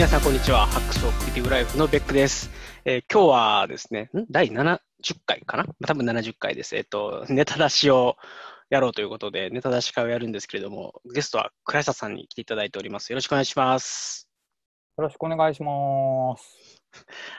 [0.00, 0.66] 皆さん、こんにちは。
[0.66, 2.50] ハックスオクリティブライフのベックです。
[2.86, 4.24] えー今日はですね、ん？
[4.30, 4.78] 第70
[5.26, 5.64] 回かな？
[5.64, 6.74] まあ多分70回です。
[6.74, 8.16] えっ、と、ネタ出しを
[8.70, 13.12] やろうということで、ネタ出し会をやるんですけれども、ゲストは倉下さんに来ていただいております。
[13.12, 14.26] よろしくお願いします。
[14.96, 16.82] よろしくお願いします。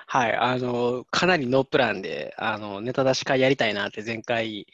[0.05, 4.67] はい、あの、かなりノープランで、あの、ネタ出し会やりたいなって前回、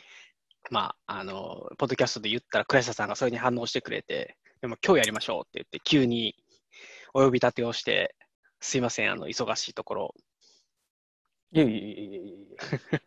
[0.71, 6.35] まあ、あの、ポッドキャストで言ったら、倉下さんがそれに反応してくれて、でも今日やりましょうって言って、急に
[7.13, 8.15] お呼び立てをして、
[8.59, 10.15] すいません、あの、忙しいところ。
[11.51, 12.47] いえいえいえいえい
[12.93, 13.01] え。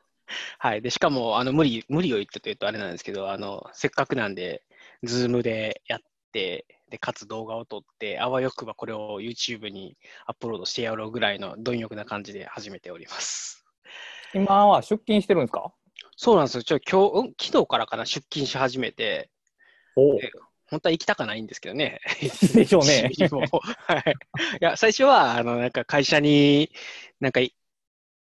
[0.58, 0.82] はい。
[0.82, 4.62] で、しかも、あの、無理、無理を言ってと言うとあれなんですけど、あの、せっかくなんで、
[5.02, 6.00] ズームでやっ
[6.32, 13.64] て、で、かつ動画を撮って、あわよくばこれを YouTube にアップロードしてやろうぐらいの貪欲な感じで始めております。
[14.32, 15.72] 今は出勤してるんですか？
[16.16, 16.62] そうなんですよ。
[16.62, 17.34] ちょ、今日、うん？
[17.40, 19.30] 昨日からかな、出勤し始めて、
[20.70, 22.00] 本当は行きたかないんですけどね。
[22.54, 23.10] でしょうね。
[23.86, 24.14] はい。
[24.60, 26.70] いや、最初は、あの、なんか会社に、
[27.18, 27.54] なんかい、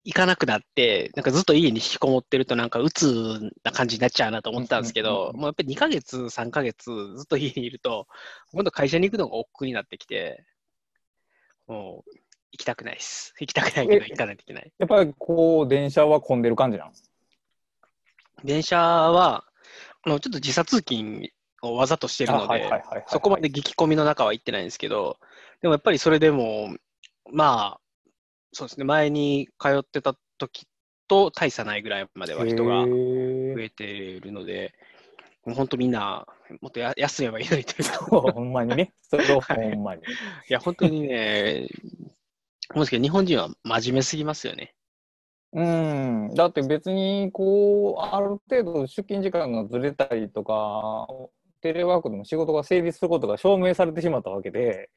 [0.05, 8.07] 行かなくなって、なんかずっと家に引きこもってると、なんか鬱な感じになっちゃうなと思ったんですけどもうやっぱり2ヶ月、3ヶ月ずっと家にいると、
[8.53, 10.47] 今度会社に行くのが億劫になってきて、
[11.67, 12.11] もう、
[12.53, 13.35] 行きたくないです。
[13.39, 14.73] 行きたくないけどえ行かないといけない。
[14.79, 16.93] やっぱりこう、電車は混んでる感じなん
[18.43, 19.45] 電車は、
[20.03, 21.29] あのちょっと時差通勤
[21.63, 22.71] をわざとしてるので。
[23.09, 25.19] そこまで激混みの中は行ってないんですけど、
[25.61, 26.75] でもやっぱりそれでも、
[27.33, 27.81] まあ、
[28.53, 30.67] そうですね、前に通ってた時
[31.07, 34.73] と大差ないぐらいまでは人がへ増ーえているので、
[35.43, 36.27] 本当みんな、
[36.61, 37.99] もっとや休めばいいのにというか、
[38.33, 38.93] ほんまにね。
[39.03, 40.03] それをほんまに。
[40.03, 41.69] いや、本当にね、
[42.75, 44.75] もしか日本人は真面目すぎますよね。
[45.53, 46.35] うん。
[46.35, 51.09] だって別に、こう、ある程度出勤時間がずれたりとか、
[51.61, 54.91] テレワークでも仕事が成立することが証明されてしまったわけで、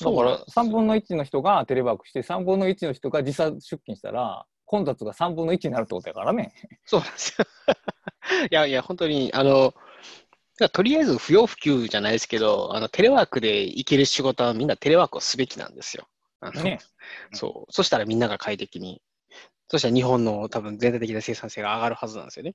[0.00, 6.52] だから3分の1の人がテレワークして、3分の1の人が時差出勤したら、混雑が3分の1になるってことやからね。
[6.84, 7.46] そうなんですよ。
[8.50, 9.74] いやいや、本当に、あの、
[10.72, 16.08] とりあえず不要不急じゃないですけど、あのテレワークで行ける仕事はみんなテレワークをすべきなんですよ。
[16.62, 16.80] ね。
[17.32, 17.72] そう。
[17.72, 19.00] そしたらみんなが快適に。
[19.68, 22.54] そしたら日本の多分全体的な生産性が上がるはずなんですよね。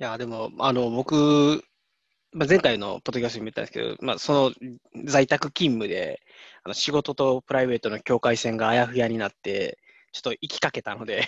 [0.00, 1.62] いや、でも、あの、僕、
[2.32, 4.52] まあ、前回のポッドキャストにも言ったんですけど、まあ、その
[5.04, 6.22] 在宅勤務で、
[6.64, 9.78] あの仕事とプライベートの境界線があやふやになって、
[10.12, 11.24] ちょっと行きかけたので、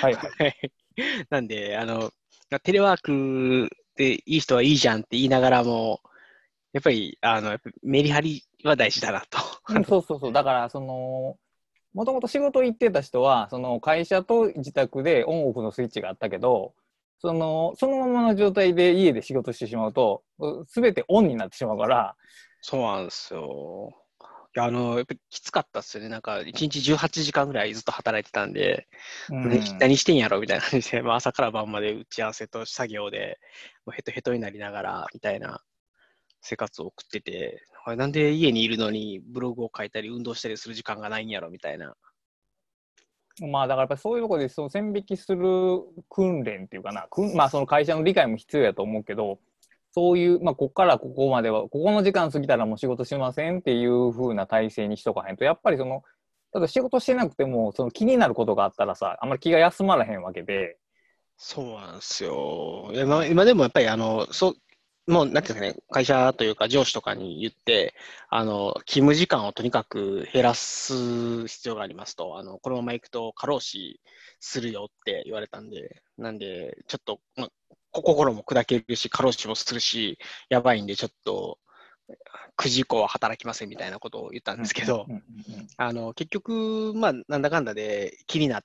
[0.00, 0.30] はいはい。
[0.38, 0.56] はい
[1.28, 2.10] なんで、あの、
[2.62, 6.00] テレワークでいい人はいいじゃんって言いながらも、
[6.72, 9.38] やっぱり、あの、メリハリは大事だなと。
[9.68, 10.32] うんそうそうそう。
[10.32, 11.36] だから、その、
[11.92, 16.74] もともと仕事行ってた人は、その会社と自宅でオンオフのスイッチがあったけど、
[17.20, 20.22] その、そのままの状態で家で仕事してしまうと、
[20.66, 22.16] すべてオンになってしまうから、
[22.62, 23.90] そうなんですよ。
[24.56, 26.08] いや、あの、やっぱりきつかったっすよね。
[26.08, 28.88] なんか、1日18時間ぐらいずっと働いてたんで、
[29.30, 33.38] うんね何してんやろみたいな感じで、 まあ、朝から晩まで打ち合わせと作業で、
[33.86, 35.62] もうヘトヘトになりながら、みたいな
[36.40, 41.94] 生活を送ってて、なんで家にいるのにブログを書いたり運動したりする時間がないんやろみたいな。
[43.46, 49.38] まあだからやっぱそういうところでその線引きする訓練っていうかな、まあその会社の理解も必要やと思うけど、
[49.92, 56.02] そういう、まあここからここまでは、ここの時間過ぎたらもう仕事しませんっていう風な体制にしとかへんと、やっぱりその、
[56.52, 60.76] ただ仕事してなくても、その気になることがあったらさ、あんまり気が休まらへんわけで、
[61.36, 62.92] そうなんですよ。
[62.94, 64.54] 今でもやっぱり、あの、そ、
[65.10, 67.94] もう、なんていうんですかね、会社というか上司とかに言って、
[68.28, 74.00] あの、勤務時間をとにかく減らす必要がありますと、あの、このまま行くと過労死
[74.38, 77.48] するよって言われたんで、なんで、ちょっと、ま
[77.92, 80.16] 心も砕けるし、過労死もするし、
[80.48, 81.58] やばいんで、ちょっと、
[82.56, 85.06] 9時以降は働きませんみたいなことを言ったんですけど、
[85.76, 88.64] あの、結局、まあ、なんだかんだで気になっ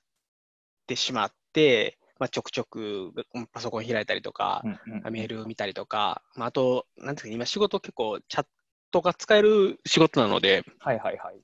[0.86, 8.46] てしまって、まあ、ちょくちょくうんパソコン開いたりとか、うんうんうんメール見たりとか、まあ、あと、なんですか、今仕事結構チャッ
[8.90, 11.40] トが使える仕事なので、はいはいはい。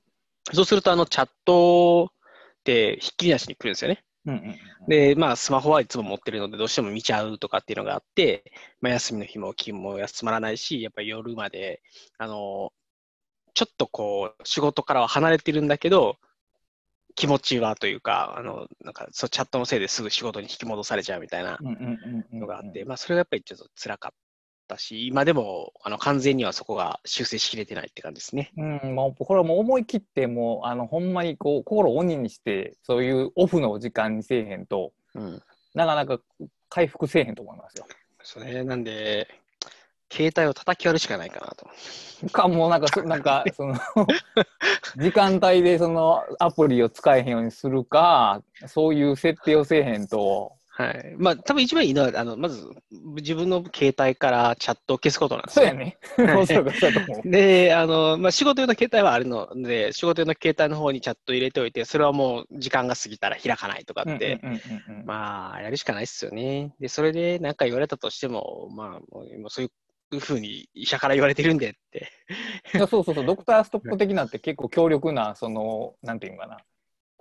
[0.53, 4.03] そうするとあのチャットってひっきりなしに来るんですよね。
[4.25, 11.81] うんうんうんで、まあ、スマホはいつも持ってるので、どうしても見ちゃうとかっていうのがあって、まあ、休みの日も勤務も休まらないし、やっぱり夜まで、
[12.17, 12.73] あの、
[13.53, 16.17] ちょっとこう、仕事からは離れてるんだけど、
[17.15, 21.59] 気持ちはというか、あの、なんか、そう、チャットのせいですぐ仕事に引き戻されちゃうみたいな
[22.31, 24.11] のがあって、まあ、それがやっぱりちょっと辛かっ
[24.67, 28.51] たし、今でも、あの、完全にはそこが修正しきれてないって感じですね。
[28.57, 35.41] うん、まあ、これはもう思い切って、もう、あの、ほんまにこう、心を鬼にして、そういうオフの時間にせえへんと、うん。
[35.73, 36.19] なかなか
[36.69, 37.85] 回復せえへんと思いますよ。
[38.23, 38.63] そうね。
[38.63, 39.27] なんで、
[40.13, 41.67] 携帯を叩き割るしかないかなと。
[42.31, 43.75] か、もうなんかそ、 なんか、その、
[44.97, 51.15] 時間帯でそのアプリを使えへんようにするか、そういう設定をせえへんと、はい。
[51.17, 55.97] まあ、多分一番いいのは、あの、まず、自分の携帯からチャットを消すことなんですそうやね。
[56.17, 56.91] はいそうか、そう。
[57.29, 64.41] で、あの、まあ、仕事用の携帯はあるので、仕事用の携帯の方にチャット入れておいて、それはもう時間が過ぎたら開かないとかって、
[65.05, 66.73] まあ、やるしかないっすよね。
[66.79, 69.71] で、それで何か言われたとしても、まあ、もうそういう
[70.19, 72.11] ふうに医者から言われてるんでって。
[72.73, 76.57] いやそうそうそう、ドクターストップ的なって結構強力な、その、なんていうのかな。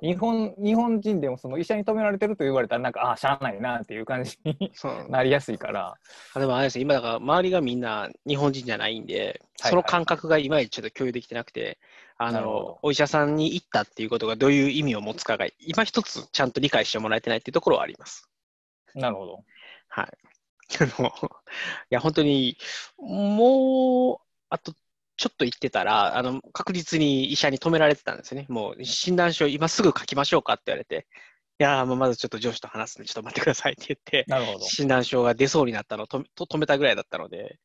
[0.03, 4.73] 日本日本人でもその医者に止められてると言われたら、なんか、ああ、しゃあないなっていう感じに
[5.09, 5.95] なりやすいから。
[6.35, 11.79] あでもあれですね、今だから周りがみんな日本人じゃないんで、はいその感覚がいまいちちょっと共有できてなくて、
[12.19, 18.29] あの、お医者さんに行ったっていうことがどういう意味を持つかが、今一つちゃんと理解してもらえてないっていうところはあります。
[18.97, 19.45] なるほど。
[19.89, 20.09] はい。
[20.81, 21.11] あの、い
[21.91, 22.57] や、本当に、
[22.99, 24.75] もう、あと、
[25.17, 28.47] ちょっと言ってたら、あの、確実に医者に止められてたんですよね。
[28.49, 31.07] もう、診断書今すぐ書きましょうかって言われて、
[31.61, 34.25] いやー、もうまずちょっと上司と話すんで、ちょっと待ってくださいって言って。
[34.65, 37.59] 診断書が出そうになったのをとと止めたぐらいだったので、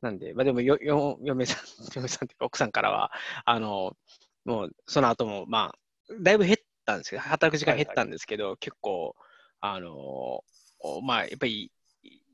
[0.00, 1.64] なんで、まあでもよ、よ、嫁さん、
[1.94, 3.12] 嫁さんっていうか奥さんからは、
[3.44, 3.96] あの、
[4.44, 9.14] もう、その後も、まあ、だいぶ減ったんですけど、働く時間減ったんですけど、結構、
[9.60, 10.42] あの、
[10.80, 11.70] おまあ、やっぱり、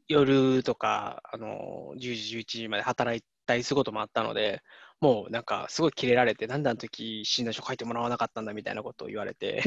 [0.09, 4.63] 夜とか、あの、10時、11時まで働いたりすることもあったので、
[5.01, 9.63] もうなんか、すごいキレられて、なんであの時診断書書いてもらわなかったんだみたいなことを言われて、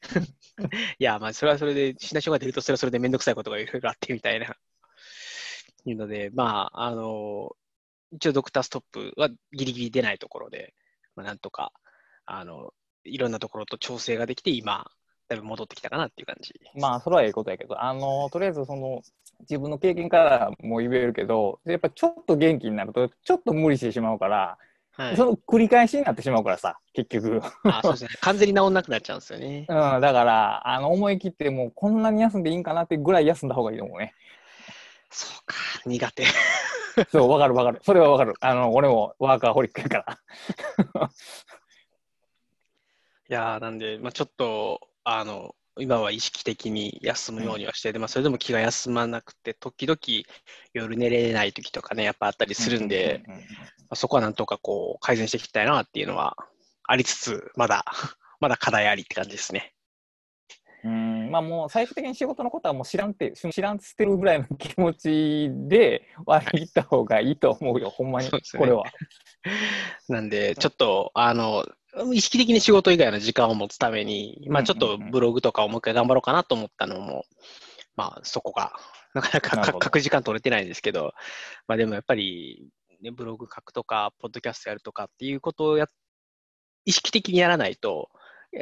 [0.98, 4.56] いや、まあ、それはそれで、診断書が出ると、それはそれでめんどくさいことがいろいろあってみたいな。
[5.86, 7.56] いうので、まあ、あの、
[8.12, 10.74] 一応ドクターストップはギリギリ出ないところで、
[11.16, 11.72] まあ、なんとか、
[12.26, 12.72] あの、
[13.04, 14.90] いろんなところと調整ができて、今、
[15.28, 16.54] だいぶ戻ってきたかなっていう感じ。
[16.74, 19.02] まあ、それはええことやけど、あの、とりあえずその、
[19.40, 24.58] 自分の経験からも言えるけど、やっぱちょっと元気になると、ちょっと無理してしまうから、
[24.92, 25.16] はい。
[25.16, 27.40] その繰り返しになってしまうからさ、結局。
[27.64, 28.10] あそうですね。
[28.20, 29.66] 完全に治んなくなっちゃうんですよね。
[29.70, 34.14] うん、だから、あの、思い切ってもうこんなに休んでいいんかなってぐらい休んだ方がいいと思うね。
[35.10, 35.54] そうか、
[35.86, 36.24] 苦手。
[37.10, 37.80] そう、わかるわかる。
[37.82, 38.34] それはわかる。
[38.40, 40.18] あの、俺もワーカーホリックやから。
[43.28, 49.98] いやーなんで、まあ、ちょっと、あの、今は意識的に休むようにはして、でまあ、それでも気が休まなくて、時々
[50.74, 53.46] 夜寝れない時とかね、やっぱあったりするんで、うううんうんま
[53.90, 56.36] あ、そこはなんとかこう改善していきたいなっていうのは
[56.84, 57.84] ありつつ、まだ、
[58.40, 59.74] まだ課題ありって感じですね。
[60.82, 68.84] うん、まあもう最終的に仕事のことはもう知らんって、知らんってるぐらいの気持ちで割り切った方がいいと思うよ、ほんまに、これは。
[70.08, 71.66] なんで、ちょっと、あの、
[72.12, 77.24] 意識的に仕事以外の時間を持つために、まあちょっとブログとかをもう一回頑張ろうかなと思ったのも、
[77.96, 78.72] まあそこが、
[79.14, 81.12] なかなか書く時間取れてないんですけど、
[81.66, 82.68] まあでもやっぱり、
[83.02, 85.88] ね、ブログ書くとか、ポッドキャストやるとかっていうことをや、
[86.84, 88.10] 意識的にやらないと、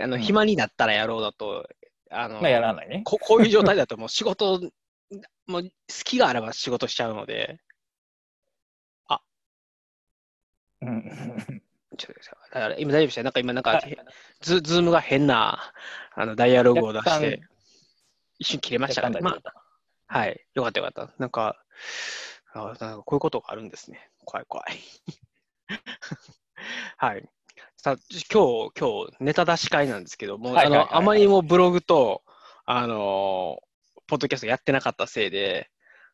[0.01, 1.69] あの、うん暇になったらやろうだと、
[2.11, 3.03] あの、まあやらないね。
[3.05, 4.61] ここういう状態だともう 仕事、
[5.47, 5.71] もう好
[6.05, 7.61] きがあれば仕事しちゃうので、
[10.81, 11.63] うん。
[11.99, 13.99] ちょっとだから今大丈夫でしたなんか今なんか、はい
[14.41, 15.73] ズズームが変な
[16.15, 17.43] あのダイアログを出し若て、
[18.39, 19.21] 一瞬切れましたかね。
[19.21, 20.41] まあ、はい。
[20.55, 21.15] よかったよかった。
[21.19, 21.57] なんか、
[22.55, 24.11] あなんかこういうことがあるんですね。
[24.25, 24.79] 怖い怖い。
[26.97, 27.29] はい。
[27.77, 27.97] さあ、
[28.33, 32.23] 今日、今日、ネタ出し会なんですけども、あの、あまりにもブログと、
[32.65, 33.61] あの、
[34.07, 35.71] ポッドキャストやってなかったせいで、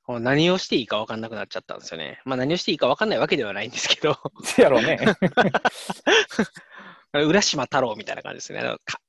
[0.06, 2.20] 何をしていいか分かんなくなっちゃったんですよね。
[2.24, 4.98] まあ何をしていいか分かんないわけではないんですけど、せやろうね。
[7.12, 8.60] 浦島太郎みたいな感じですね。
[8.60, 9.00] あのか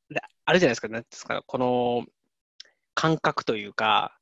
[0.45, 2.05] あるじゃないですか、なんですか、この
[2.93, 4.17] 感覚というか、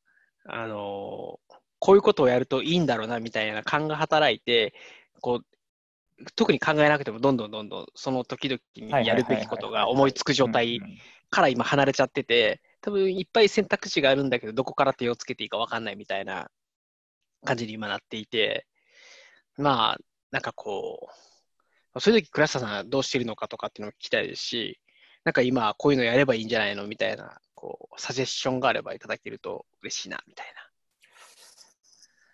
[0.46, 1.40] あの、
[1.80, 4.74] こういうことをやるといいんだろうなみたいな感が働いて、
[5.22, 10.80] こう、特に考えなくてもどんどんどんどんその時々にやるべきことが思いつく状態
[11.30, 16.50] から今離れちゃってて、多分いっぱい選択肢があるんだけど、どこから手をつけていいか分かんないみたいな
[17.44, 18.68] 感じに今なっていて、
[19.58, 19.98] まあ、
[20.32, 21.10] なんかこ
[21.96, 24.80] う、そういう時倉下さんはどうしてるのかとかっていうのも聞きたいですし、
[25.24, 30.54] なんか今こういうのやればいいんじゃないのみたいな、こう、サジェッションがあればいただけると嬉しいな、みたい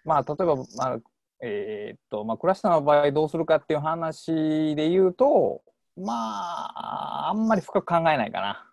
[0.10, 0.64] まあ、例えば、ま
[0.94, 0.98] あ、
[1.42, 5.62] えーっと、まあ、クラスターの場合どうするかっていう話で言うと、
[5.96, 8.66] まあ、あんまり深く考えないかな。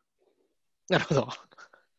[0.89, 0.99] な。
[0.99, 1.29] なるほど。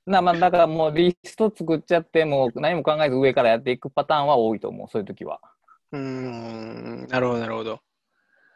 [0.08, 5.42] なまあ、だからもうリスト作っちゃって、もう何も考えず上からやっていくパターンは多いと思う、そういう時は。
[5.92, 7.82] うーん、なるほど、なるほど。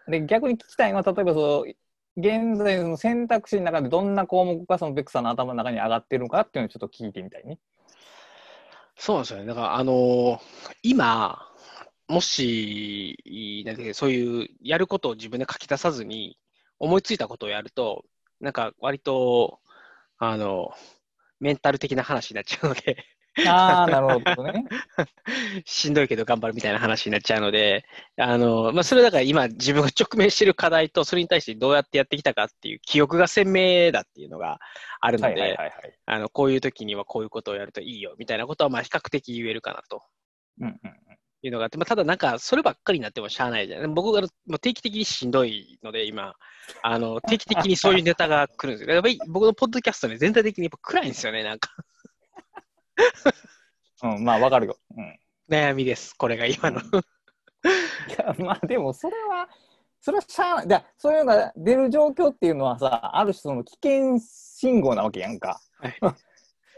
[0.08, 1.74] で、逆に聞きたいのは、例えばそう、
[2.16, 7.60] 現在の選択肢の中でどんな項目がそのベクさんの頭の中に上がってるのかっていうのをちょっと聞いてみたいね。
[8.96, 9.46] そうなんですよね。
[9.46, 10.40] だから、あのー
[10.84, 11.48] 今、
[12.08, 16.38] もし、なんかそういうやることを自分で書き出さずに、
[16.80, 18.06] 思いついたことをやると、
[18.40, 19.60] なんか割と、
[20.18, 20.72] あの、
[21.42, 23.06] メンタル的な話になっちゃうので
[23.48, 24.66] ああ、なるほどね。
[25.66, 27.86] しんどいけど頑張るみたいな話になっちゃうので、
[28.18, 34.60] あの、まあ、それだから今自分が直面している課題と、それに対してどうやってやってきたかっていう記憶が鮮明だっていうのが
[35.00, 35.58] あるので。
[36.06, 40.04] あの、こういう時にはこういうことをやるといいよみたいなことは、まあ、比較的言えるかなと
[40.60, 41.11] うんうんうん。
[41.44, 43.88] いうのがあって、まあ、ただなんか、そればっかりになってもしゃあないじゃない。
[43.88, 46.36] 僕がもう定期的にしんどいので、今、
[46.84, 48.94] あの、 定期的にそういうネタが来るんですよ。
[48.94, 51.70] やっぱり僕のポッドキャストね、全体的にやっぱ暗いんですよね、なんか。
[54.04, 54.78] うん、まあわかるよ。
[54.96, 55.20] うん。
[55.50, 56.80] 悩みです、これが今の。
[56.80, 56.84] い
[58.18, 59.50] や、まあでもそれは、
[60.00, 60.68] それはしゃあない。
[60.68, 65.60] だそういうのが出る状況っていうのはさ、ある種その危険信号なわけやんか。
[65.80, 65.98] はい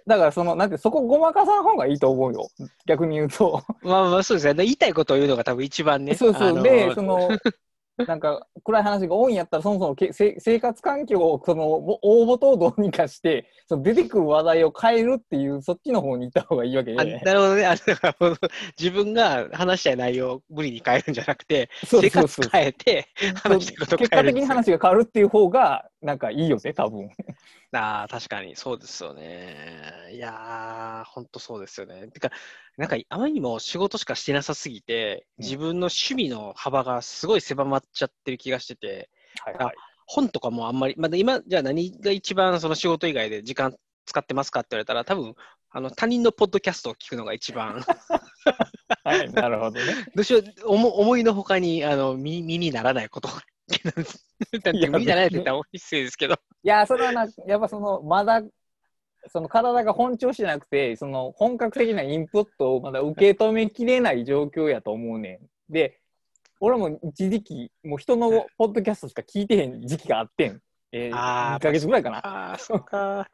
[0.06, 2.50] だからその、なんて、そこごまかさん方がいいと思うよ。
[2.86, 3.64] 逆に言うと。
[3.82, 4.54] まあまあそうですね。
[4.54, 6.16] で言いたいことを言うのが多分一番ね。
[6.16, 6.50] そうそう。
[6.50, 7.30] あので、その、
[8.08, 17.20] なんか暗い話が多いんやったら、そもそもけせ生活環境をそのお大元をどうにかして、その出てくる話題を変えるっていう、そっちの方に行った方がいいわけあで。
[17.20, 17.66] なるほどね。
[17.68, 18.38] あだから
[18.80, 22.50] 自分が話したい内容を無理に変えるんじゃなくて、生活。
[22.50, 23.08] 変えて
[23.44, 27.10] 話したいことを結果的に変えるんですよ話が変わるっていう方が、なんかいいよね、多分。
[27.72, 30.12] ああ、確かにそうですよね。
[30.12, 32.10] いやー、ほんとそうですよね。
[32.10, 32.30] てか、
[32.78, 39.10] なんかあまりにも仕事しかしてなさすぎて、うん自分の趣味の幅がすごい狭まっちゃってる気がしてて、
[39.44, 43.74] はいはい本とかもあんまり、まだ今、じゃあ何が一番その仕事以外で時間
[44.06, 45.34] 使ってますかって言われたら、多分
[45.70, 47.82] あの他人のポッドキャストを聞くのが一番、
[49.04, 49.82] はい、なるほどね。
[50.14, 53.42] どうしよう、思思いのほかにあの身身にならないことが。
[53.84, 56.36] だっていや身にないって言ったら失礼ですけど。
[56.36, 56.38] い
[56.68, 58.42] や、それはな、やっぱその、まだ、
[59.28, 65.74] その体が本調子じゃなくて、その本格的なインプットをまだ受け止めきれない状況やと思うねん。
[65.74, 66.00] で、
[66.60, 70.62] 俺も一時期、もう人のポッドキャストしか聞いてへん時期があってん。
[70.94, 72.18] えー、あー2ヶ月ぐらいかな。
[72.20, 73.30] ああ、そうか。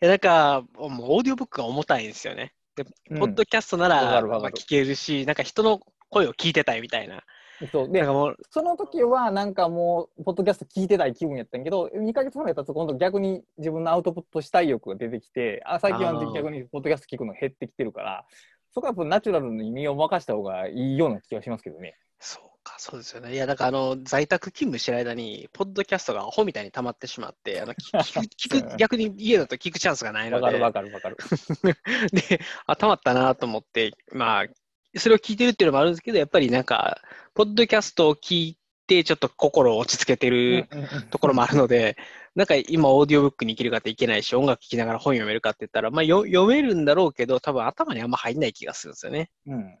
[0.00, 2.54] いや、なんか、もうオーディオブックが重たいんですよね。
[2.74, 7.22] で、うんポッドキャストならまあ、聞けるし、なんか人の声を聞いてたいみたいな。
[7.70, 8.02] そうで
[8.50, 18.24] その時はなんかもう、ポッドキャスト聞いてたい気分やったんやけど、2ヶ月ぐらい経つと今度逆に自分のアウトプットしたい欲が出てきて、あ最近は逆にポッドキャスト聞くの減ってきてるから、
[18.72, 21.96] そこはやっぱナチュラルに身を任した方がいいような気がしますけどね。
[22.18, 23.34] そうか、そうですよね。
[23.34, 31.16] いや、なんかあの、在宅勤務してる間に、ポッドキャストがアホみたいに溜まってしまって、あの聞聞く 聞く逆に家だと聞くチャンスがないので、わかるわかるわかる。
[32.12, 34.46] で、あ、溜まったなと思って、まあ、
[34.96, 36.98] それを聞いてるっていうのもあるんですけど、やっぱりなんか、
[37.34, 40.68] ポッドキャストを聞いて、ちょっと心を落ち着けてる
[41.10, 41.96] ところもあるので、
[42.34, 49.30] なんか今、オーディオブックに行けるかっていけないし、音楽聴きながら本読めるかって言ったら、まあ、読めるんだろうけど、多分頭にあんま入んない気がするんですよね。
[49.46, 49.78] うん。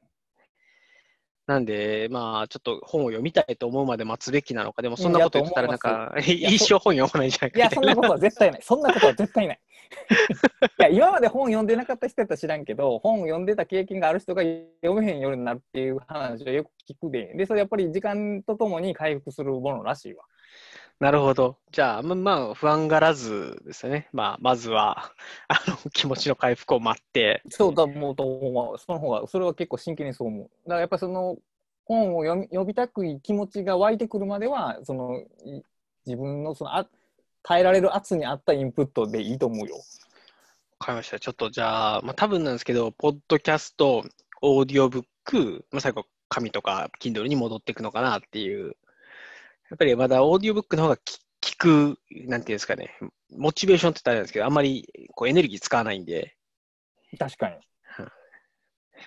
[1.52, 7.70] なんで、まあ、ちょっと本を読みたいと思うまで待つべきなのか、でもそんなこと言ってたら、なんか、や一生本読まないんじゃないや。
[7.70, 8.60] そんなことは絶対ない。
[8.62, 9.60] そんなことは絶対ない。
[10.80, 20.24] いや、今まで本読んでなかった人やったら知らんけど、本を読んでた経験がある人が読めへんようになるっていう話をよく聞くで、で、それやっぱり時間とともに回復するものらしいわ。
[21.02, 21.56] なるほど。
[21.72, 24.08] じゃあ、ままあ、不安がらずですね。
[24.12, 25.12] まあ、まずは、
[25.48, 28.78] あの、 気持ちの回復を待って、そうだ、もうと思う。
[28.78, 30.50] その方が、それは結構真剣にそう思う。
[30.62, 31.38] だからやっぱその
[31.86, 35.62] 本を読み読みたくい気持ちが湧いてくるまでは、そのい
[36.06, 36.88] 自分のそのあ
[37.42, 39.78] 耐えられる圧に合ったインプットでいいと思うよ。
[39.78, 41.18] わかりました。
[41.18, 44.04] ちょっとじゃあ、まあ、多分なんですけど、ポッドキャスト、
[44.40, 48.76] オーディオブック、まあ、最後、紙とか Kindle に戻っていくのかなっていう。
[49.72, 51.98] やっぱりまだオーディオブックの方がき聞く、
[52.28, 52.90] なんていうんですかね、
[53.30, 56.36] モチベーションって言ったらあれなんですけど、あんまりこうエネルギー使わないんで、
[57.18, 57.56] 確かに。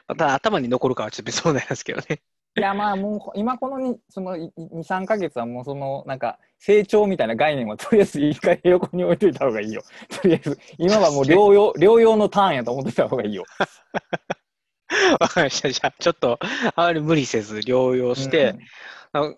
[0.08, 2.24] また頭に残るかはちょっと別問題なんですけどね。
[2.58, 9.84] いやまあもう今このにその23か月はもうそのなんか成長みたいな概念はとりあえず一回横に置いといた方がいいよ。
[10.10, 13.46] とりあえず今はもう療養 療養のターンやと思ってた方がいいよ。
[15.20, 15.72] わかりました。
[15.72, 18.60] じゃあ、ちょっと、あまり無理せず療養して、な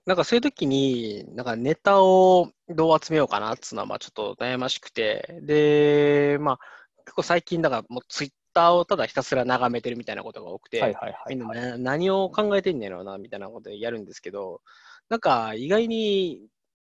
[0.05, 6.59] なんかそういう時に、なんかネタをどう集めようかなっていうのは、まあちょっと悩ましくて、で、まあ
[7.05, 11.59] 結構最近、だからもうツイッターをただひたすら眺めてるみたいなことが多くて、はいはいはい、みんなはい。
[11.59, 14.61] な何を考えてんねやろうな、みたいなことでやるんですけど、
[15.09, 16.41] なんか意外に、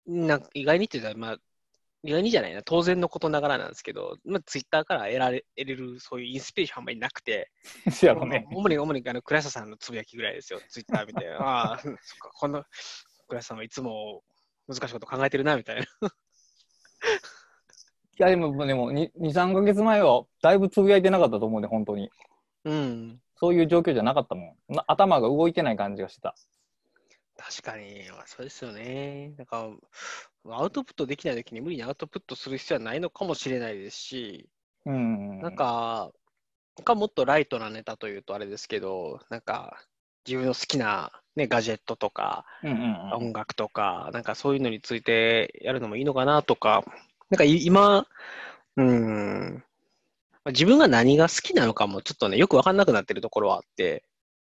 [0.06, 1.38] なんか意外にって言ったら、まあ、
[2.06, 7.50] 意外にじゃないな、当然のことながらなんですけど、まあ、ツイッターから得られ得れるそういうインスピレーションあんまりなくて、
[7.90, 8.46] そうやろね。
[8.50, 11.28] 主に、主に、あの、倉下さんのつぶやきぐらいですよ、ツイッター見て。
[11.40, 12.64] ああ、そっか、この、
[13.28, 14.22] 倉下さんはいつも
[14.68, 15.82] 難しいこと考えてるな、みたいな。
[18.18, 22.10] いやでもでも2、3か月前はだいぶつぶやいてなかったと思うね、本当に。
[22.64, 23.20] うん。
[23.36, 24.74] そういう状況じゃなかったもん。
[24.74, 26.34] な頭が動いてない感じがしてた。
[27.36, 29.34] 確かに、まあそうですよね。
[29.36, 29.70] なんか、
[30.50, 34.48] アウトプットできないときに無理にアウトプットする必要はないのかもしれないですし、
[34.84, 35.40] うん。
[35.40, 36.12] なんか、
[36.76, 39.76] なんかもっとライトなネタというとあれですけど、なんか、
[40.26, 43.12] 自分の好きな、ね、ガジェットとか、うんうんうん。
[43.28, 46.84] 音楽とか、なんかそういうのについてやるのもいいのかなとか、
[47.30, 48.06] なんかい今、
[48.76, 49.64] うん、
[50.46, 54.04] 自分が何が好きなのかもちょっとね、よくわかんなくなってるところはあって、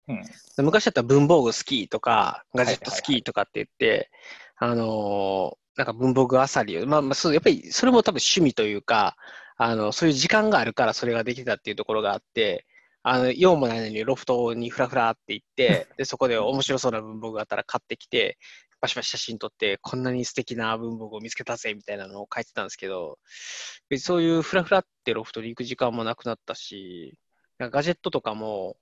[0.08, 0.24] うん
[0.63, 4.10] 昔だったら文房具好きとか、ガジェット好はいはいきとかって言って、
[4.58, 9.15] あのーなんか文房具あさりを、まあ、まあ、そう、やっぱりそれも多分趣味というか、
[9.57, 12.65] あの、そういう時間があるからそれができたっていうところがあって、
[13.03, 18.38] あの、用もないのにロフトにフラフラって行って、 で、そこで面白そうな文房具があったら買ってきて、
[18.81, 23.19] バシバシ写真撮って、こんなに素敵な文房具を見つけたぜみたいなのを書いてたんですけど、
[23.98, 27.17] そういうフラフラってロフトに行く時間もなくなったし、
[27.60, 28.77] ガジェットとかも、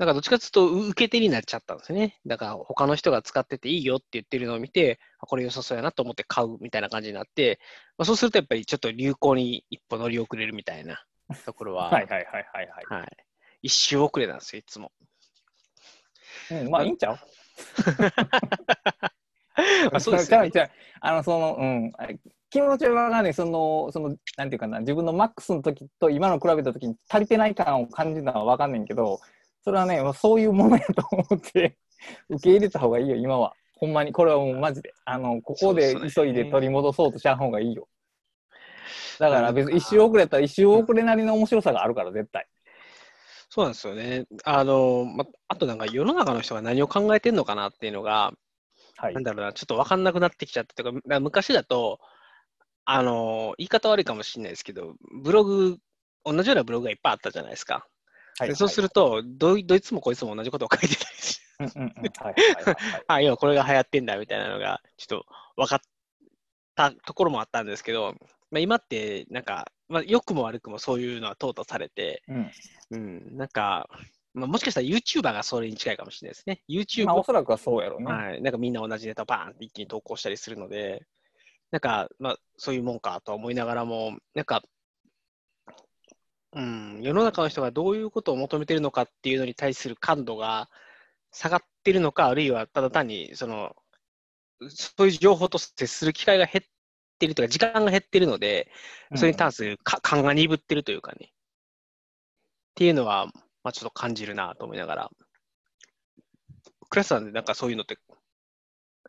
[0.00, 2.18] なんかどっちかというと受け手になっちゃったんですね。
[2.24, 7.60] だから他の人が使ってていいよって言ってるのを見て、あこれ良さそうやなと思って買うみたいな感じになって、
[7.98, 11.04] まあ、そうするとやっぱりちょっと流行に一歩乗り遅れるみたいな
[11.44, 13.00] ところは、はいはいはいはいはい。
[13.00, 13.16] はい
[13.62, 14.90] 一周遅れなんですよ、いつも。
[16.50, 17.18] うん、まあいいんちゃう？
[19.92, 20.70] まあ そうですよね
[21.02, 21.92] あの、その、うん。
[22.48, 23.34] 気持ちはわかんない。
[23.34, 29.20] その、その、なんていうかな、自分のマックスの時と今の比べた時に足りてない感を感じたのはわかんないけど、
[29.62, 31.76] それはね、まあそういうものやと思って
[32.28, 33.54] 受け入れた方がいいよ、今は。
[33.76, 34.12] ほんまに。
[34.12, 34.92] これはもうマジで。
[35.04, 37.88] あの、ここで急いで取り戻そうとしちゃう方がいいよ。
[39.18, 42.46] だから別に一周遅れたら一周遅れなりの面白さがあるから、絶対。
[43.48, 44.26] そうなんですよね。
[44.44, 48.32] あの、ま、あとなんか世の中の人が何を考えてるのかなっていうのが、
[48.96, 49.22] はいなん。
[49.24, 52.00] だろうな、ちょっと分かんなくなってきちゃってとか、昔だと、
[52.84, 55.78] あの、言い方悪いかもしれないですけど、ブログ、
[56.24, 57.86] 同じようなブログがいっぱいあったじゃないですか。
[58.40, 62.24] はいでそうするとどい、どいつもこいつも同じことを書いてたりして、うんうんうん。
[62.24, 63.04] はいはいはいはい。
[63.06, 65.26] あ、今これが流行ってんだみたいなのが、ちょっと
[65.56, 65.80] 分かっ
[66.74, 68.14] たところもあったんですけど、
[68.50, 72.50] まあ、今って、なんか、まあ、良くも悪くもそういうのは淘汰されて、うん。
[72.92, 73.90] うん、なんか、
[74.32, 76.62] まあ、もしかしたら YouTuber がそれに近いかもしれないですね。
[76.66, 78.10] YouTube まあおそらくはそうやろうね。
[78.10, 81.04] はい、なんかみんな同じネタをバーンって一気に投稿したりするので、
[81.70, 84.62] なんか、まあ、そういうもんかとは思いながらも、なんか、
[86.52, 90.68] うん、世の中の人がどういうことを求めてるのかっていうのに対する感度が
[91.30, 93.76] 下がってるのか、あるいはただ単に、その、
[94.68, 96.68] そういう情報と接する機会が減っ
[97.18, 98.70] てるというか、時間が減ってるので、
[99.14, 101.32] それに対するか感が鈍ってるというかね、っ
[102.74, 103.26] ていうのは、
[103.62, 105.10] まあ、ちょっと感じるなと思いながら。
[106.88, 107.98] クラスさんでなんかそういうのって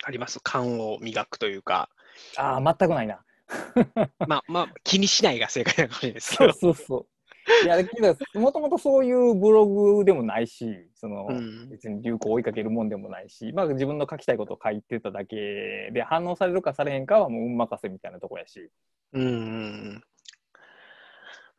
[0.03, 0.39] あります？
[0.39, 1.89] 勘を磨くというか、
[2.37, 3.23] ああ、全くないな。
[4.27, 6.53] まあまあ気にしないが正解なのかもしれないですけそうど。
[6.53, 7.07] そうそう。
[7.63, 7.77] いや、
[8.35, 18.69] もともとそういうブログでもないし、その、うん別に流行を追いかけるもんでもないし、まあ自分の書きたいことを書いてただけで、反応されるかされへんかはもう運任せみたいなとこやし。
[19.13, 20.03] うんうん。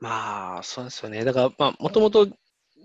[0.01, 1.25] まあ、そうですよね。
[1.25, 2.27] だから、まあ、もともと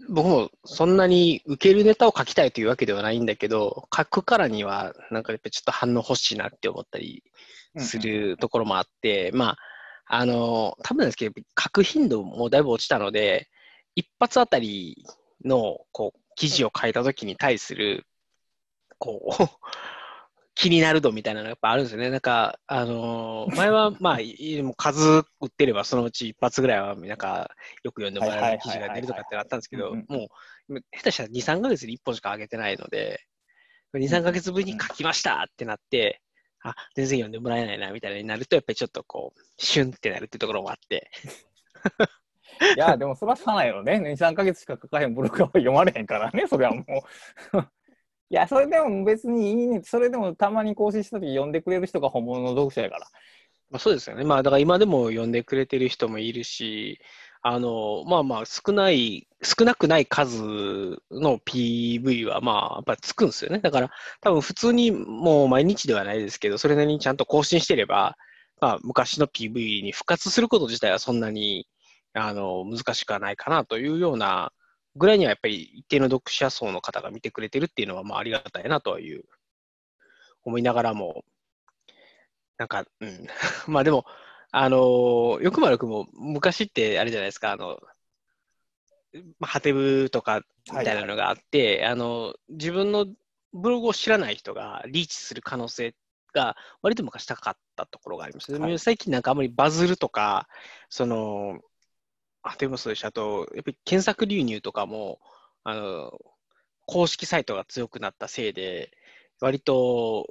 [0.10, 7.24] 僕もそんなに受けるネタを書きたいというわけではないんだけど、書くからには、なんかやっぱりちょっと反応欲しいなって思ったり
[7.78, 9.58] するところもあって、まあ、
[10.10, 13.50] あの、多分ですけど、書く頻度もだいぶ落ちたので、
[13.96, 15.06] 一発あたり
[15.44, 18.06] の、こう、記事を書いたときに対する、
[19.00, 19.32] こう、
[20.56, 22.10] 気になる度みたいなのがやっぱあるんですよね。
[22.10, 24.18] なんか、あのー前は、 まあ、
[24.76, 27.52] 数打ってれば、そのうち一発ぐらいは、なんか、
[27.84, 30.28] よく読んでもらえる記事が出るとかってなったんですけど、も
[30.70, 33.20] う、下手したら2、3ヶ月に1本しか上げてないので、
[33.94, 36.22] 2、3ヶ月ぶりに書きましたってなって、
[36.62, 41.10] あ、全然読んでもらえないな、みたいになると、やっぱりちょっとこう、シュンってなるっていうところもあって、
[42.76, 44.00] いや、でもそれはしゃあないよね。
[44.00, 46.84] 2、3ヶ月しか書かへんブログは読まれへんからね、それはもう。
[48.30, 49.82] いや、それでも別にいいね。
[49.84, 53.08] それでもたまに更新した時読んでくれる人が本物の読者やから。
[53.70, 54.24] まあ、そうですよね。
[54.24, 57.00] まあ、だから今でも読んでくれてる人もいるし、
[57.42, 60.42] あの、まあまあ、少ない、少なくない数
[61.12, 63.60] の PV は、まあ、やっぱつくんですよね。
[63.60, 68.18] だから、多分普通にもう毎日ではないですけど、それなりにちゃんと更新してれば、
[68.60, 71.68] まあ、昔の PV に復活すること自体はそんなに、
[72.14, 74.52] あの、難しくはないかなというような
[74.96, 79.24] ぐらいには、やっぱり一定の読者層の方が見てくれてるっていうのは、まあ、ありがたいなという、
[80.44, 81.24] 思いながらも、
[82.58, 83.28] なんか、うん。
[83.68, 84.06] まあでも、
[84.60, 87.80] あのーよくも悪くも、昔ってあれじゃないですか、あの、
[89.40, 90.42] まあ、ハテブとか
[90.72, 93.06] みたいなのがあって、あの、自分の
[93.54, 95.96] ブログを知らない人がリーチする可能性
[96.34, 98.52] が割と昔高かったところがあります。
[98.54, 100.48] はい最近なんかあまりバズるとか、
[100.90, 101.60] その、
[102.42, 103.10] ハテブもそうでした。
[103.10, 105.20] あと、やっぱり検索流入とかも、
[105.64, 106.12] あの、
[106.86, 108.92] 公式サイトが強くなったせいで、
[109.40, 110.26] 割と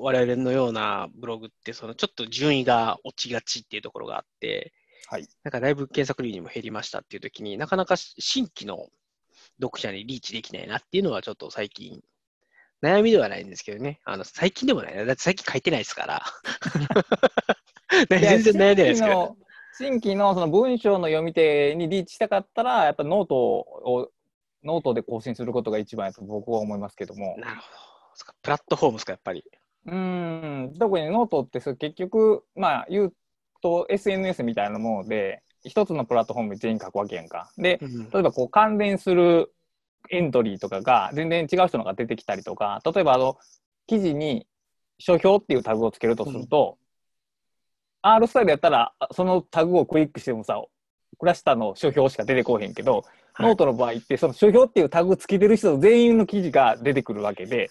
[0.00, 4.72] 我々のようなブログって、そのちょっと順位が落ちがちっていうところがあって、
[5.08, 5.26] はい。
[5.42, 8.88] なんかだいぶ検索流にも減りましたっていう時になかなか新規の
[9.60, 12.00] 読者にリーチできないなっていうのはちょっと最近、
[12.82, 14.00] 悩みではないんですけどね。
[14.04, 15.04] あの、最近でもないな。
[15.04, 16.22] だって最近書いてないですから。
[18.10, 19.36] ね全然悩んでないですけど。
[19.76, 24.10] 新規のその文章の読み手にリーチしたかったら、やっぱノートを、
[24.64, 27.36] ノートで更新することが一番やと僕は思いますけども。
[27.38, 27.97] なるほど。
[28.18, 28.34] そっか？
[28.42, 29.44] プラットフォームですか、やっぱり？
[29.86, 33.14] うーん、特にノートって結局、まあ言う
[33.62, 37.50] と SNS みたいなもので、一つのプラットフォームに全員書くわけやんか。
[37.56, 37.78] で、
[38.12, 39.52] 例えばこう関連する
[40.10, 43.36] エントリーとかが全然違う人のが出てきたりとか、例えばあの、
[43.86, 44.48] 記事に
[44.98, 46.76] 書評っていうタグをつけるとすると、
[48.02, 50.60] R-style やったら、そのタグをクリックしてもさ、
[51.18, 53.04] クラスターの書評しか出てこうへんけど、はい
[53.40, 57.70] ノートの場合って、その書評っていうタグつけてる人全員の記事が出てくるわけで。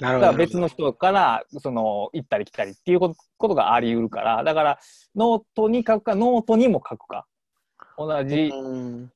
[0.00, 4.78] だから別の人からその行ったり来たりっていうことがあり得るから、だから
[5.14, 7.26] ノートに書くか、ノートにも書くか、
[7.98, 9.12] 同じうん。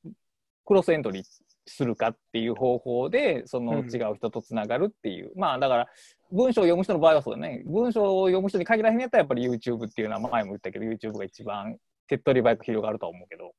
[0.67, 1.25] クロスエントリー
[1.67, 3.87] するかっていう方法で、そのうん。
[3.87, 5.89] 違う人とつながるっていう、まあだから、
[6.31, 13.53] 文章を読む人の場合はそうだね、文章を読む人に限らへんやったら、やっぱり YouTube っていうのは前も言ったけど、YouTube が一番手っ取り早く広がるとは思うけど。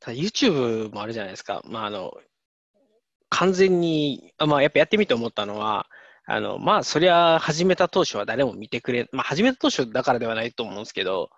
[0.00, 1.62] ただ YouTube もあるじゃないですか。
[1.64, 2.12] まあ、あの、
[3.30, 5.86] 完全に、あまあ、やっぱやってみて思ったのは、
[6.26, 11.28] あの、まあ、そりゃ始めた当初は誰も見てくれ、まあ、始めた当初だからではないと思うんですけど、やっ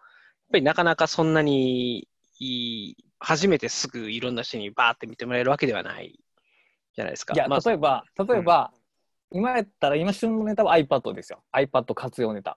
[0.53, 6.21] ぱりなかなかそんなにいい、初めてすぐいろんな人にバーって見てもらえるわけではない
[6.95, 7.35] じゃないですか。
[7.35, 8.73] いや、まあ、例えば、例えば、
[9.33, 11.43] 今やったら、今旬のネタは iPad ですよ。
[11.53, 12.57] iPad 活用ネタ。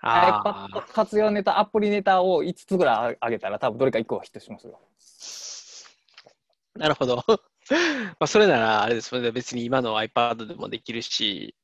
[0.00, 4.80] あ iPad 活用ネタ、アプリネタを5つぐらいあげたら、多分どれか1個はヒットしますよ。
[5.00, 7.22] ーなるほど。
[7.70, 9.08] まあ、それなら、あれです。
[9.08, 11.54] それで別に今の iPad でもできるし、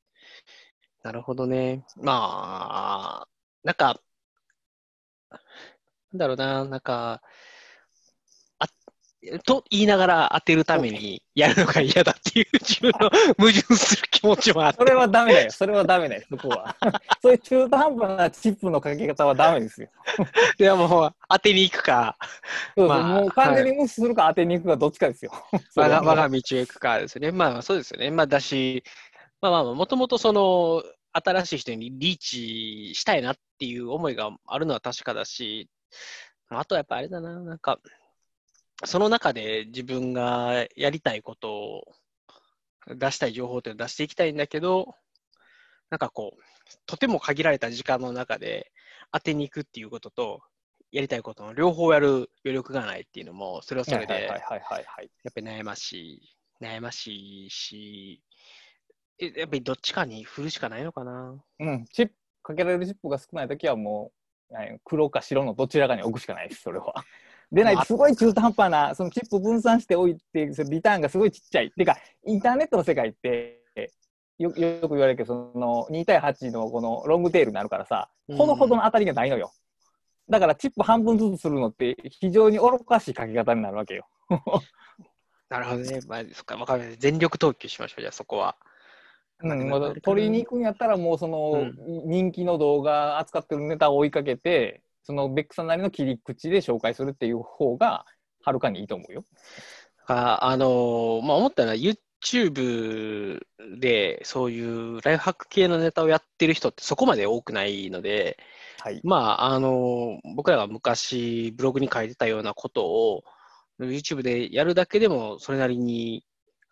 [1.02, 1.84] なるほどね。
[1.96, 3.28] まあ、
[3.62, 4.00] なんか、
[6.12, 7.22] なんだろうな、なんか、
[9.44, 15.50] と言いながら当てるためにやるのが嫌だっていう自分の 矛盾する気持ちもあってそれはダメだよ。
[15.50, 16.76] それはダメだよ、そこは。
[17.22, 19.88] そういう中途半端なチップのかけ方はダメですよ。
[20.58, 22.16] でもう当てに行くか、
[22.76, 25.32] そうまあもう完全に無視するか当てに行くかどっちかですよ。
[25.76, 27.32] 我が我が道を行くかですね。
[27.32, 28.10] まあそうですよね。
[28.10, 28.84] まあだし、
[29.40, 30.82] まあまあもともとその
[31.12, 35.70] 新しい人にリーチしたいなっていう思いがあるのは確かだし、
[36.48, 37.78] あとはやっぱあれだな、なんか、
[38.84, 41.84] その中で自分がやりたいことを
[42.88, 44.94] 出したい情報っていうのを出していきたいんだけど、
[45.90, 46.42] なんかこう、
[46.86, 48.72] とても限られた時間の中で
[49.12, 50.42] 当てに行くっていうことと、
[50.90, 55.10] やりたいことの両方やる余力がないっていうのも、それはそれで、はいはいはいはいはい。
[55.24, 58.22] やっぱり悩ましい、悩ましいし、
[59.18, 61.42] えやっぱりどっちかに振るしかないのかな？
[61.60, 64.12] うん、チップ、かけられるチップが少ないときはも
[64.50, 66.94] う、はい黒か白のどちらかに置くしかないです、それは。
[67.52, 71.66] でないと、すごい中途半端な、そのチップ分散しておいて、そのリターンがすごいちっちゃい。
[71.66, 73.60] っていうか、インターネットの世界って、
[74.38, 79.52] よよく言われるけど、その2対8のこのロングテールになるからさ、ほどほどの当たりがないのよ。
[80.28, 84.08] だから、チップ半分ずつするのって、非常に愚かしいかけ方になるわけよ。
[85.50, 86.00] なるほどね。
[86.08, 86.96] まあ、そっか、わかる。
[86.98, 88.56] 全力投球しましょう、じゃあそこは。
[89.42, 91.70] うん、取りに行くんやったらもうその
[92.06, 98.04] 人気の動画扱ってるネタを追いかけて、そのベックさんなりの切り口で紹介するっていう方が
[98.42, 99.24] はるかにいいと思うよ。
[100.06, 103.40] ああのーまあ、思ったのは YouTube
[103.78, 108.38] でそういうライフハック系のネタをやってる人ってそこまで多くないので、
[108.80, 109.00] はい。
[109.04, 113.24] まあ、あのー僕らが昔ブログに書いてたようなことを
[113.80, 116.24] YouTube でやるだけでもそれなりに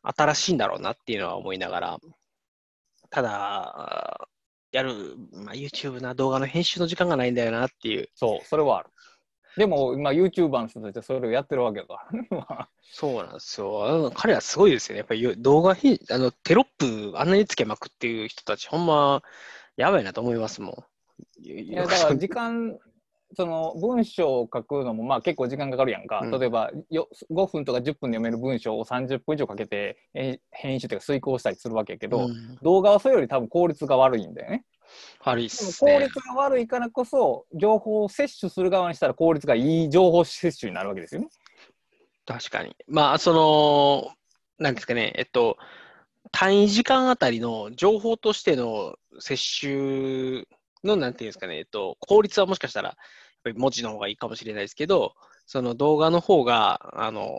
[0.02, 1.98] 新しいんだろうなっていうのは思いながら、
[3.10, 4.28] ただ、
[4.72, 8.08] やる、まあ、YouTube な動画の編集の時間がないんだよなっていう。
[8.14, 8.90] そう、それはある。
[9.56, 12.06] でも、今 YouTuber の人たちはそれをやってるわけだか
[12.48, 12.68] ら。
[12.82, 14.10] そうなんですよ。
[14.14, 14.98] 彼らすごいですよね。
[15.00, 19.22] やっぱり動画編、あのテロップあんなにつけまくっていう人たち、ほんま、
[19.76, 21.42] やばいなと思いますもん。
[21.42, 22.78] いいやだから時間、
[23.34, 26.20] その文章を書くのもまあ結構時間かかるやんか。
[26.22, 34.64] うん例えばよ5分とか10分で読める文章を30分以上かけてえ編集というか遂行したりするわけやけど、うん動画はそれより多分効率が悪いんだよね。
[35.24, 35.92] 悪いっすね。
[35.92, 41.28] 効率が悪いからこそ情報を摂取する側にしたら効率がいい情報摂取になるわけですよね。
[42.26, 42.76] 確かに。
[42.86, 44.12] まあ、その、
[44.58, 45.56] なんですかね、えっと、
[46.30, 50.48] 単位時間あたりの情報としての摂取
[50.84, 52.96] の、なんていうんですかね、えっと、効率はもしかしたら、やっ
[53.44, 55.14] ぱり文字の方がいいかもしれないですけど、
[55.46, 57.38] その動画の方が、あの、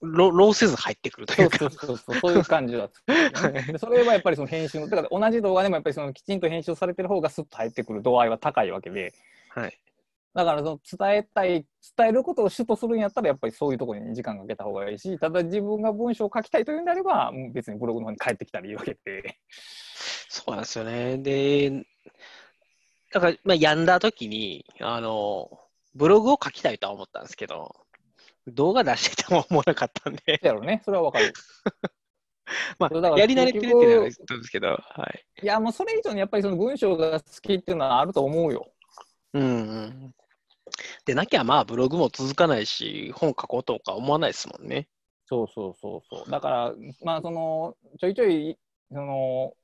[0.00, 1.58] 労労せず入ってくるというか。
[1.58, 9.12] そうそうそうそう、そういう感じは作るよね、 でそれはやっぱりその編集の、だから同じ動画でもやっぱりそのきちんと編集されてる方がスッと入ってくる度合いは高いわけで、
[9.50, 9.78] はい。
[10.32, 19.38] だからその伝えたい、伝えることを主とするんやったら、やっぱりそういうところに時間かけた方がいいし、ただ自分が文章を書きたいというんであれば、もう別にブログの方に帰ってきたらいいわけで。
[20.30, 21.18] そうなんですよね。
[21.18, 21.84] で、
[23.12, 25.50] だから、まあ、病んだ時に、あの、
[25.96, 27.74] ブログを書きたいとは思ったんですけど、
[28.46, 31.32] 動画出してても思わなかったんで、やろね、それはわかる。
[32.78, 35.24] まあ、やり慣れてるっていうのはそうですけど、はい。
[35.42, 38.72] いや、もうそれ以上にやっぱりその文章が好きっていうのはあると思うよ。
[39.32, 39.46] うんう
[39.86, 40.14] ん。
[41.04, 44.88] でなきゃ、まあ、ブログも続かないし、本書こうとか思わないですもんね。
[45.26, 46.30] そうそうそうそう。
[46.30, 48.58] だから、まあ、その、ちょいちょい、
[48.92, 49.54] その、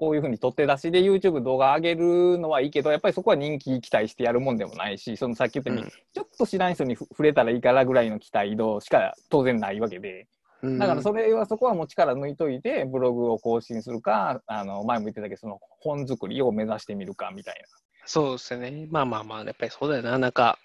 [0.00, 10.26] こういうふうに取って出しで YouTube 動画上げるのはいいけど、やっぱりそこは人気期待してやるもんでもないし、そのさっき言ったように、うんちょっと知らん人にふ触れたらいいからぐらいの期待度しか当然ないわけで、
[10.62, 17.62] うんだからそれはそこはもう力抜いといて、ブログを更新するか、あの前も言ってたけど、その本作りを目指してみるかみたい
[18.06, 18.88] そうですよね。
[18.90, 20.18] まあまあまあ、やっぱりそうだよな。
[20.18, 20.58] なんか、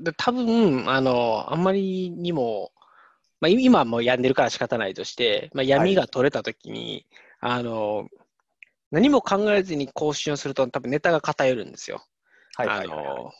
[0.00, 2.72] で多分あの、あんまりにも、
[3.40, 7.06] まあ、い今はもう病んでるから仕方ないとして、まあ、闇が取れたときに、
[7.40, 8.08] あの、
[8.90, 12.04] 何も考えずに更新をすると、多分ネタが偏るんですよ。
[12.58, 12.64] な。
[12.66, 13.32] はいはいはい、あの、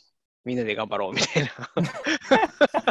[0.45, 1.51] みんなで頑張ろうみたいな。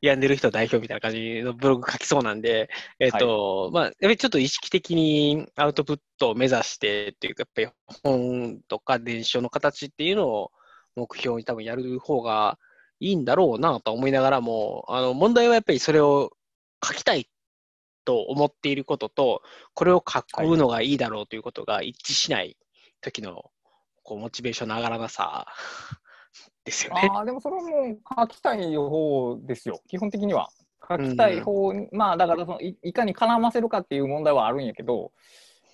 [0.00, 7.68] 病んでる人代表みたいな感じのブログ書きそうなんで、えっと、まあ、やっぱりちょっと意識的にアウトプットを目指してっていうか、やっぱり
[8.02, 10.50] 本とか伝承の形っていうのを
[10.96, 12.58] 目標に多分やる方が
[13.00, 16.30] いいんだろうなと思いながらも、あの、問題はやっぱりそれを
[16.84, 17.28] 書きたい
[18.04, 19.42] と思っていることと、
[19.74, 22.56] これを書くのがいいだろうということが一致しない
[23.00, 23.50] 時の、
[24.02, 25.46] こう、モチベーションの上がらなさ
[26.64, 27.08] ですよね。
[27.12, 30.50] ああ、でもそれはもう書きたい方ですよ、基本的には。
[30.88, 35.12] 書きたい方に、まあだからそのい、いかに絡ませるかっていう問題はあるんやけど、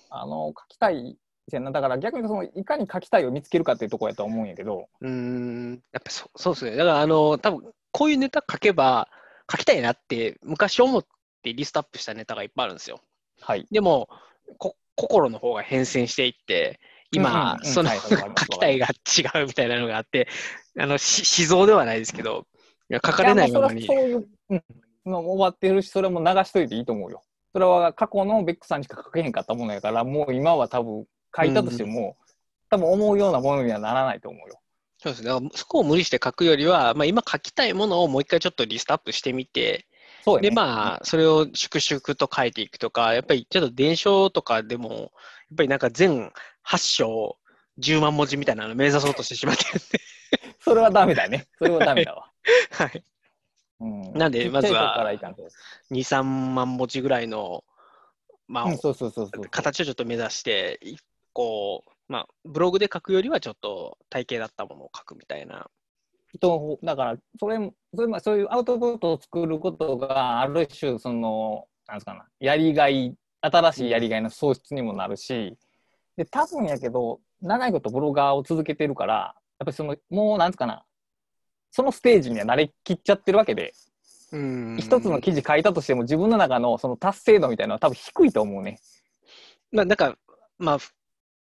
[0.09, 6.75] あの書きたいじゃな、だから逆にそのいかに書きたいを見つけるかっていうところやと思うんやけど、うーん、やっぱそそうですね。
[6.77, 9.09] だから、あの、多分こういうネタ書けば、
[9.51, 11.05] 書きたいなって、昔思っ
[11.41, 13.01] てリストアップしたネタがいっぱいあるんですよ。
[13.41, 13.67] はい。
[13.71, 14.09] でも、
[14.57, 16.79] こ心の方が変遷していって、
[17.11, 20.27] 今、うんうんうんその、書きたいが違うみたいなのがあって、
[20.77, 22.45] あの、し思想ではないですけど、
[22.89, 24.63] いや書かれないままにうういう、うん、
[25.03, 27.21] もう終わってるし、それはもう流しといていいと思うよ。
[27.53, 32.17] それは過去のベックさんしか書けへんかったものやから、もう今は多分書いたとしても、
[32.69, 34.59] 多分思うようなものにはならないと思うよ。
[35.01, 35.49] そうですね。
[35.53, 39.87] そこを無理して書くよりは、まあ、今書きたいものをもう一回ちょっとリストアップしてみて、
[40.23, 40.49] そうやね。
[40.49, 45.09] で、まあ、それを粛々と書いていくとか、やっぱりちょっと伝承とかでも、やっ
[45.57, 46.31] ぱりなんか全
[46.65, 47.37] 8章
[47.79, 51.47] 10万文字みたいなのを目指そうとしてしまってるんで、 それはダメだね。
[51.57, 52.31] それはダメだわ。
[52.71, 53.03] はい。
[53.81, 55.43] うん、なんでまずはからいかんと
[55.91, 57.63] 2、3万文字ぐらいの、
[58.47, 59.45] まあ、うん、そうそうそうそう。
[59.45, 60.99] 形をちょっと目指して、一
[61.33, 65.69] 個、まあ、ブログで書くよりはちょっと体系だったものを書くみたいな。
[66.37, 75.57] とだからそれもそれもそういうアウトプットを作ることがある種そのなんですかなやりがい新しいやりがいの創出にもなるし
[76.17, 80.83] で多分やけど長いことブロガーを続けてるからやっぱりそのもうなんですかな
[81.71, 83.73] そのステージには慣れきっちゃってるわけで
[84.31, 88.79] うん一つの記事書いたとしても自分の中のその達成度みたいなのは多分低いと思うね。
[89.71, 90.15] まあ、なんか、
[90.57, 90.77] まあ、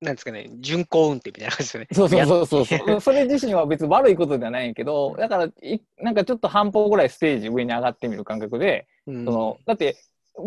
[0.01, 1.87] なんですかね、巡航運転みたいな感じですよね。
[1.93, 2.61] そうそうやそうそ
[2.97, 9.97] うそれ自身は別に悪いことではないけど、だからい、なんかちょっと半歩ぐらいステージ上に上がってみる感覚で、うんそのだって、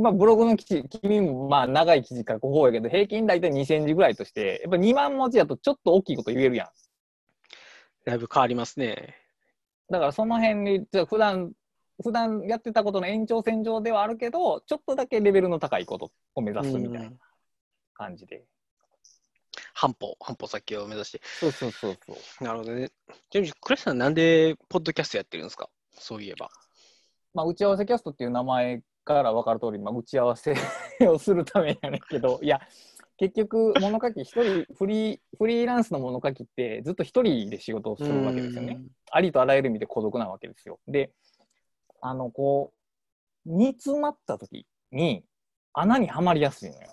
[0.01, 6.67] まあ、ブログの記事、君もまあ長い記事書く方やけど、平均大体2000字ぐらいとして、やっぱ2万文字やとちょっと大きいこと言えるやん。
[8.05, 9.15] だいぶ変わりますね。
[9.89, 11.53] だからその辺に、じゃあ普段
[12.03, 17.19] 普段やってたことの延長線上ではあるけど、ちょっとだけレベルの高いことを目指すみたいなうん
[17.95, 18.43] 感じで。
[19.79, 21.21] 半歩、半歩先を目指して。
[21.39, 22.43] そうそうそうそう。
[22.43, 22.89] なるほどね。
[23.29, 25.69] ちなみに、クラスさんなんでポッドキャストやってるんですか？
[25.91, 26.49] そういえば。
[27.35, 30.55] まあ、打ち合わせキャストっていう名前から分かる通り、まあ、打ち合わせ
[31.07, 32.59] をするためやねんけど、いや、
[33.17, 38.79] 結局、物書き一人フリー、フリーランスの物書きってずっと一人で仕事をするわけですよね。
[39.11, 40.79] ありとあらゆる意味で孤独なわけですよ。
[40.87, 41.11] で、
[42.01, 42.73] あの、こ
[43.45, 45.23] う、煮詰まった時に
[45.73, 46.89] 穴にはまりやすいのよ。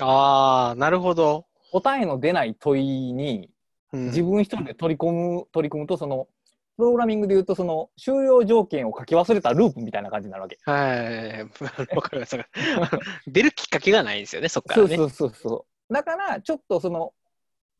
[0.00, 1.46] ああ、なるほど。
[1.72, 3.50] 答えの出ない問いに
[3.92, 6.28] うん自分一人で取り込む、取り組むと、その、
[6.76, 10.58] プログラミングで言うと、その、終了条件を書き忘れたループみたいな感じになるわけ。
[10.62, 11.42] はい。
[11.96, 12.36] わかります。
[13.26, 14.96] 出るきっかけがないんですよね、そっからね。
[14.96, 15.92] そうそうそうそう。
[15.92, 17.14] だから、ちょっとその、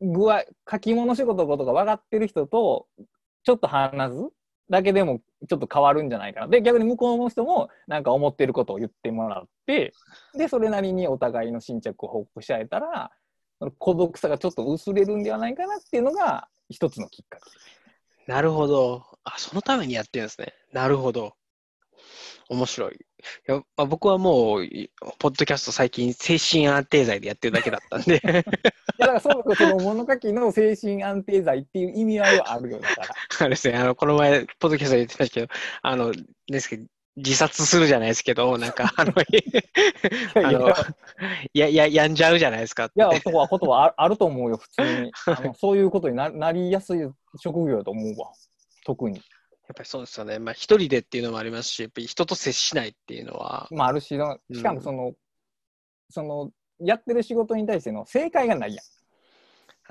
[0.01, 2.87] 具合、書き物仕事のことが分かってる人と、
[3.43, 4.29] ちょっと話す。
[4.69, 6.47] だけでもちょっと変わるんじゃないかな。
[6.47, 9.93] で、逆に向こうの人もなんか思ってることを言ってもらって、
[10.37, 13.11] で、それなりにお互いの進捗を報告し合えたら、
[13.77, 18.31] 孤独さがちょっと薄れるんではないかなっていうのが一つのきっかけ。
[18.31, 19.03] なるほど。
[19.23, 20.53] あ、そのためにやってるんですね。
[20.71, 21.33] なるほど。
[22.49, 22.95] 面白い。
[22.95, 22.97] い
[23.47, 28.43] やまあ、僕はもう、いポッドキャスト最近精神安定剤でやってるだけだったんで、 いや
[28.97, 33.15] だからそのその物書きの精神安定剤っていう意味合いはあるよだから。
[33.39, 35.47] あれですね、あの、この前、ポッドキャストで言ってましたけど、
[35.81, 36.11] あの、
[36.47, 36.85] ですけど、
[37.19, 39.15] 自殺するじゃないですけど、 なんか、あの、い
[40.33, 40.69] やいやあの
[41.53, 42.85] や、や、やんじゃうじゃないですか。
[42.85, 45.11] いや、そこはことはああると思うよ、普通に。
[45.25, 46.99] あの そういうことにななりやすい
[47.37, 48.31] 職業だと思うわ。
[48.85, 49.17] 特に。
[49.17, 49.21] や
[49.73, 50.39] っぱりそうですよね。
[50.39, 55.13] まあ、一人でっていうのもありますし、やっぱり人と接しないっていうのは、まあ、あるし、のしかもその、
[56.09, 58.85] その、やってる仕事に対しての正解がないやん。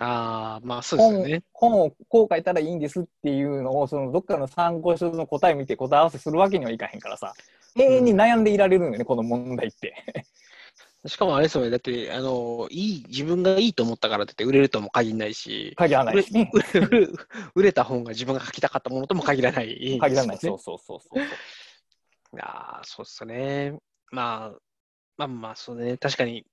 [0.01, 1.43] ああ、まあそうですよね。
[1.53, 7.35] 本をこう書いたらいいんですっていうのを、そのどっかの参考書の答え見て答え合わせするわけにはいかへんからさ、
[7.77, 9.95] 永遠に悩んでいられるんよね、この問題って。
[11.07, 11.71] しかもあれですよね。
[11.71, 16.51] だって、あの、いい、自分がいいと思ったからって売れるとも限らないし、限らないし、ね。
[17.55, 20.37] 売れた本が自分が書きたかったものとも限らない、限らない。
[20.37, 21.23] ねそうそうそうそう。
[22.41, 23.79] ああ、そうっすね。
[24.11, 24.59] まあ、
[25.17, 25.97] まあまあ、そうね。
[25.97, 26.45] 確かに、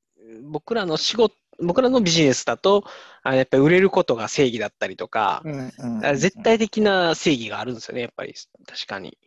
[0.43, 2.83] 僕らの仕事、僕らのビジネスだと、
[3.23, 8.33] あやっぱり売れることが正義だったりとか、うんうんあ絶対的な正義があるんですよね、やっぱり。
[8.65, 9.17] 確かに。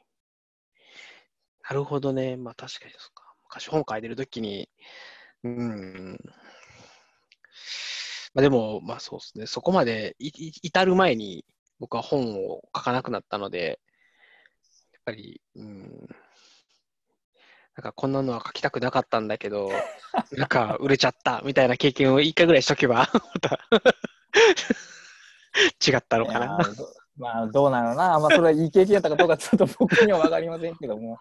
[1.68, 2.36] なるほどね。
[2.36, 3.34] まあ確かにそうか。
[3.44, 4.68] 昔本書いてるときに、
[5.44, 6.18] うん。
[8.34, 9.46] まあでも、まあそうですね。
[9.46, 11.44] そこまで至る前に
[11.78, 13.80] 僕は本を書かなくなったので、
[14.92, 16.08] やっぱり、うん。
[17.78, 19.70] なんかこんなのは書きたくなかったんだけど、
[20.32, 23.60] なんか売れちゃったみたいな経験を一回ぐらいしとけば、また
[25.88, 26.58] 違ったのかな。
[27.16, 31.18] まあどうなのな、まあ、それはいい経験やったかどうかちょっと僕には分かりませんけども。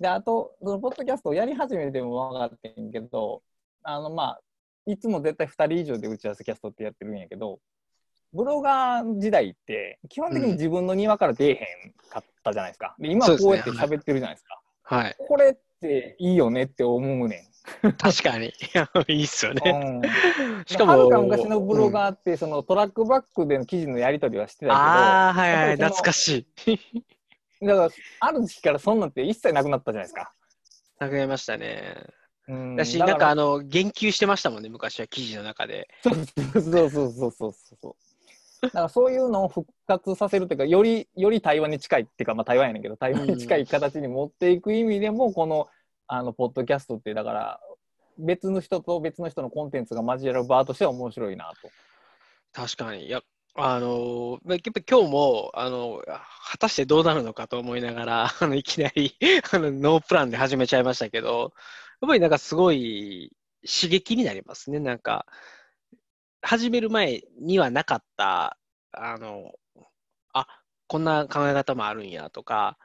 [0.00, 3.42] で、あと、そのポッドキャストをやり始めても分かってんけど、
[3.82, 4.40] あのまあ、
[4.86, 7.60] いつも絶対2人以上で打ち合わせキャストってやってるんやけど、
[8.32, 12.96] ブロガー時代って、基本的に自分の庭から出えへんかったじゃないですか。
[12.98, 14.60] で、今はこうやって喋ってるじゃないですか。
[14.84, 15.16] はい。
[15.18, 17.46] これっていいよねって思うね
[17.98, 18.48] 確かに。
[18.48, 19.56] い やいいっすよん。
[19.56, 19.62] ね。
[19.64, 20.02] うん
[20.66, 27.66] しかも、はるか昔のブロうんガーって、そのトラックバックでの記事のやり取りはしてたけど、ああ、はいはい、懐かしい。
[27.66, 27.88] だから、
[28.20, 30.32] ある時期からそんなんって一切なくなったじゃないですか。
[30.98, 31.94] なくなりましたね。
[32.48, 35.88] うんだし、だなんかあの、言及してましたもんね、昔は記事の中で。
[36.02, 37.96] そうそうそうそうそうそう。
[38.62, 45.68] だからそういうのを復活させるというか、より、より対話に近いっていうか、まあ台湾やねんけど、対話に近い形に持っていく意味でも、この、
[46.06, 47.60] あの、ポッドキャストって、だから、
[48.18, 51.70] 別の人と別の人のコンテンツが交わる場としては面白いなと。
[52.52, 53.06] 確かに。
[53.06, 53.22] いや、
[53.56, 56.02] あの、まあやっぱ今日も、あの、
[56.50, 59.16] 果たしてどうなるのかと思いながら、 あの、いきなり、
[59.52, 61.52] あの、ノープランで始めちゃいましたけど、
[62.00, 63.32] やっぱりなんかすごい
[63.64, 64.80] 刺激になりますね。
[64.80, 65.26] なんか、
[66.42, 68.58] 始める前にはなかった、
[68.92, 69.52] あの、
[70.86, 72.78] こんな考え方もあるんやとか、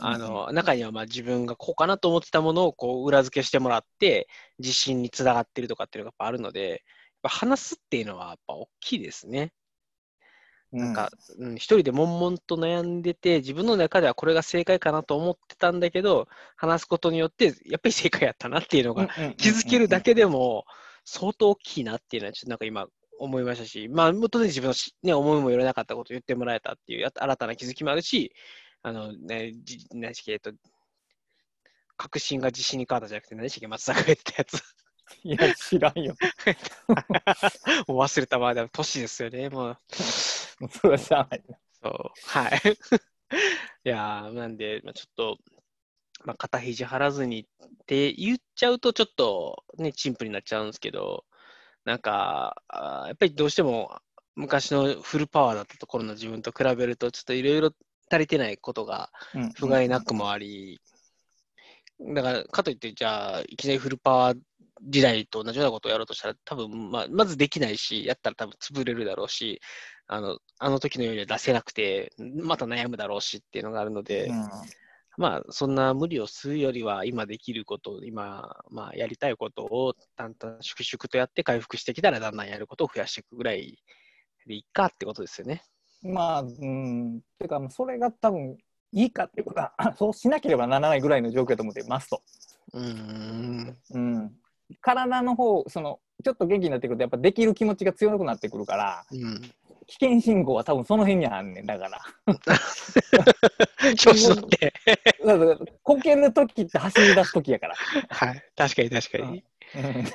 [0.00, 6.78] あの中にはまあ自分がこうかなと思ってたものをこう裏付けしてもらって自信につながってるとかっていうのがやっぱあるのでやっ
[7.22, 9.52] ぱ話すっていうのはやっぱ大きいですね。
[10.72, 20.64] なんか、うん、一人で悶々と悩んでて自分の中ではこれが正解かなと思ってたんだけど話すことによってやっぱり正解やったなっていうのが気づけるだけでも
[21.04, 22.88] 相当大きいなっていうのはちょっとなんか今
[23.18, 28.32] 思いましたし、まあ、当然自分のし、ね、思いもよらなかったことを言ってもらえたっていうや新たな気づきもあるし、
[28.82, 30.52] あの、ね、じ何でしけ、と、
[31.96, 34.62] 確信が自信に変わったじゃなくて、何でしけ、松坂が言ってたやつ。
[35.22, 36.14] いや、知らんよ。
[37.86, 39.78] もう忘れたまでも年ですよね、もう。
[40.70, 41.44] それはない。
[41.82, 42.60] そう、はい。
[43.84, 45.38] いやー、なんで、まあ、ちょっと、
[46.24, 47.46] まあ、肩肘張らずにっ
[47.86, 51.24] て言っちゃうと、ちょっとね、陳腐になっちゃうんですけど、
[51.86, 52.62] なんか、
[53.06, 53.96] やっぱりどうしても
[54.34, 57.70] 昔のフルパワーだったところの自分と比べると、ちょっといろいろ
[58.10, 59.10] 足りてないことが
[59.54, 60.80] 不甲斐なくもあり、
[62.00, 64.38] だから、かといって、じゃあ、いきなりフルパワー
[64.82, 69.60] 時代と同じようなことをやろうとしたら、多分、まあ、まずできないし、やったら多分潰れるだろうし、
[70.08, 74.48] あの、あの時のようには出せなくて、また悩むだろうしっていうのがあるので、うん
[75.16, 83.78] まあ、そんな無理をするよりは、今できることを、今、まあ、やりたいことを淡々粛々とやって回復してきたら、だんだんやることを増やしていくぐらい
[84.46, 85.62] でいいかってことですよね。
[86.02, 87.20] まあ、うん。
[87.38, 88.58] ていうか、それが多分
[88.92, 92.22] いいかっていうことは、そうしなければならないぐらいの状況だと思ってますと。
[92.74, 93.76] うーん。
[93.90, 94.32] うん。
[94.80, 99.40] 体の方、その、ちょっと元気になってくると、やっぱできる気持ちが強くなってくるから、うん。
[99.86, 102.00] 危険信号は多分その辺にあんねん、だから。
[103.94, 104.72] 調子乗って。
[105.82, 107.74] こけるときって走り出すときやから。
[108.08, 108.44] はい。
[108.56, 109.24] 確かに確かに。
[109.24, 109.42] うん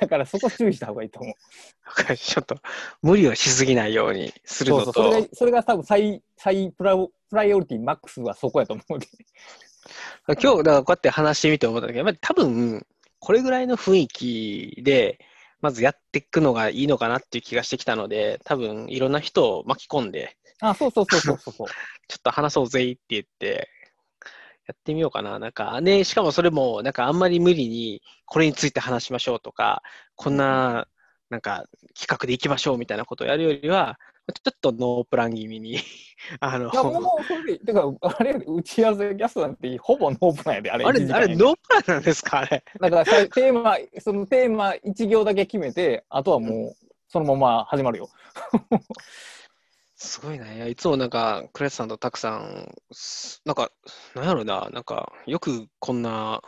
[0.00, 2.16] だからそこ注意した方がいいと思う。
[2.16, 2.56] ちょっと
[3.02, 4.84] 無理をしすぎないようにするのと。
[4.84, 9.06] そうそう、それが、それが多分最、最プラプライオリティマックスはそこやと思うで。
[10.40, 12.86] 今日、だからこうやって話してみて思ったけど、やっぱり多分、
[13.18, 15.18] これぐらいの雰囲気で、
[15.62, 21.66] まずやっていくのがいいのかなっていう気がしてきたので、多分いろんな人を巻き込んで、あ、そうそうそうそうそうそう。
[22.08, 23.68] ちょっと話そうぜって言って、
[24.66, 25.38] やってみようかな。
[25.38, 29.82] なんか、ね、しかもそれも、なんかあんまり無理に、これについて話しましょうとか、
[30.14, 30.86] こんな、
[31.30, 31.64] なんか、
[31.98, 33.98] 企画でいきましょうみたいなことをやるよりは、
[34.32, 35.78] ちょっとノープラン気味に、
[36.40, 40.84] あの、いや、もう、それで、てか、あれ、打ち合わせキャストなんて、ほぼノープランやで、あれ。
[40.84, 42.64] あれ、あれ、ノープランなんですかあれ。
[42.80, 48.08] だからさ、テーマ、そのテーマ一行だけ決めて、あとはもう、そのまま始まるよ。
[49.96, 50.70] すごいね。
[50.70, 53.70] いつもなんか、クレスさんとたくさん、すなんか、
[54.14, 56.42] なんやろな、なんか、よくこんな、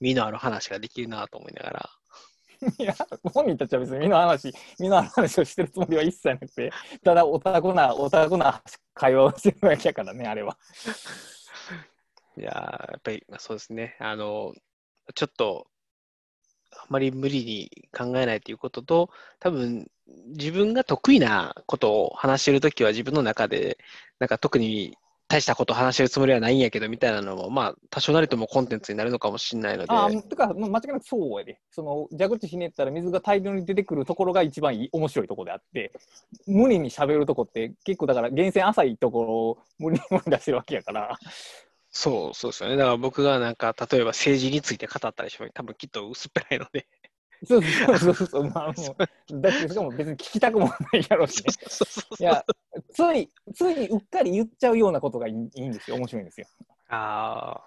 [0.00, 1.90] 身のある話ができるなと思いながら。
[2.78, 2.94] いや、
[3.32, 6.72] 本人たちは別に身の話、身の話をしてるつもりは一切なくて、
[7.04, 8.62] ただ、オタクな、オタクな
[8.94, 10.56] 会話をしてるだけやからね、あれは。
[12.38, 13.96] いや、やっぱり、まあそうですね。
[14.00, 14.54] あの、
[15.14, 15.66] ちょっと、
[16.72, 19.90] あまり無理に考えないということと、多分、
[20.28, 23.78] 自分が得意なことを話してるときは自分の中で、
[24.18, 24.96] なんか特に
[25.28, 31.58] 大したことを話してるつもりはないんやけど、みたいなのも、まあ、多少なりともコンテンツになるのかもしれないので、ああ、てか、間違いなくそうやで。
[31.72, 35.92] その、蛇口ひねったら水が大量に出てくるところが一番面白いところであって、
[36.46, 41.18] 無理に喋るとこって結構だから、源泉浅いところを無理に出してるわけやから。
[41.90, 42.76] そう、そうですよね。
[42.76, 46.86] だから僕がなんか、例えば政治について語ったりしても、多分きっと薄っぺらいので。
[47.44, 51.52] そうそうそうそう まあ、もうだってしかも別に聞きたくもないやろうしね。
[52.20, 52.44] いや、
[52.92, 55.96] つい、ついうっかり言っちゃうようなことがいいいいんですよ。
[55.96, 56.46] 面白いんですよ。
[56.88, 57.60] あ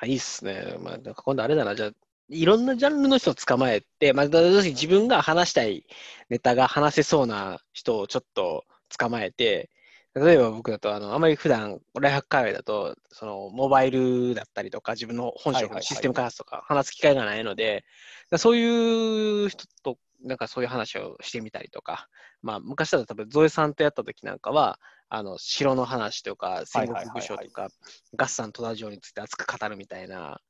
[0.00, 0.76] あ、いいっすね。
[0.80, 1.90] まあ、なんか今度あれだな、じゃあ、
[2.28, 5.84] いろんなジャンルの人を捕まえて、まあ、自分が話したい
[6.30, 8.64] ネタが話せそうな人をちょっと
[8.98, 9.70] 捕まえて、
[10.14, 17.84] 例えば僕だと、あの、あまり普段、ライハック界隈だと、その、モバイルだったりとか、自分の本職のシステム開発とか話す機会がないので、
[18.30, 22.08] だそういう人と、なんかそういう話をしてみたりとか、
[22.42, 27.68] まあ、昔だと多分、ゾエさんとやった時なんかは、あの、城の話とか、戦国武将とか、
[28.14, 30.40] ガッサン戸田城について熱く語るみたいな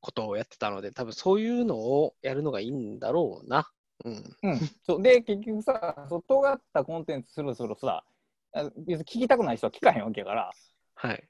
[0.00, 3.68] ことをやってたので、多分そういうのをやるのがいいんだろうな。
[4.04, 4.36] うん。
[4.42, 4.58] うん。
[4.84, 8.09] そうで、結局さ、そう尖ったコンテンツするするさ、あ
[8.86, 10.50] 別に聞きたくない人は聞かへんわけやから、
[10.94, 11.24] はい。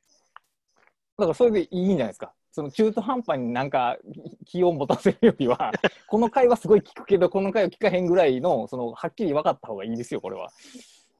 [1.18, 2.33] だからそれでいいんじゃないですか。
[2.53, 3.97] その中途半端になんか
[4.45, 5.73] 気を持たせるよりは、
[6.09, 10.51] この回はすごい聞くけど、この回は聞かへんぐらいの、そのはっきり分かった方がいいですよ、これは。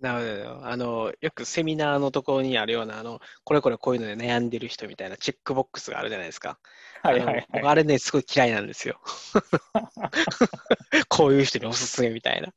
[0.01, 0.67] なるほど。
[0.67, 6.59] あの、よくセミナーのところにあるような、あの、これこれこういうので悩んでる人みたいなチェックボックスがあるじゃないですか。
[7.03, 9.01] はいはいあの僕あれね、すごい嫌いなんですよ。
[11.09, 12.49] こういう人におすすめみたいな。
[12.49, 12.53] い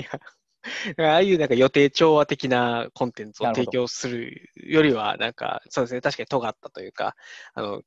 [0.02, 0.20] や
[0.98, 7.16] ああいうなんか予定調和的なコンテンツを提供するよりは、なんか、そうですね、確かに尖ったというか、
[7.54, 7.82] あの、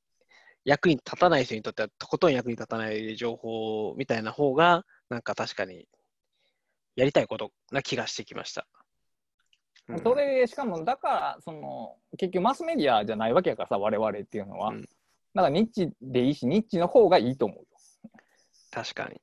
[0.66, 5.88] 役に立たない人にとっては、とことん役に立たない情報みたいな方が、なんか確かに、
[6.96, 8.68] やりたいことな気がしてきました。
[9.90, 14.70] うんそれ、しかも、だから、その、結局マスメディアじゃないわけやからさ、我々っていうのは。
[14.70, 14.86] うん
[15.36, 17.66] だから、ニッチでいいし、ニッチの方がいいと思うよ。
[18.70, 19.20] 確かに。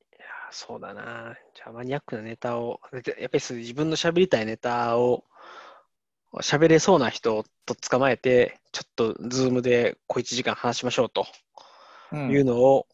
[0.50, 1.36] そうだな。
[1.54, 5.24] じゃあ、マニアックなネタを、でやっぱり自分の喋りたいネタを
[6.38, 11.26] 喋れそうな人と捕まえて、ちょっとズームで小1時間話しましょうと
[12.12, 12.86] うんいうのを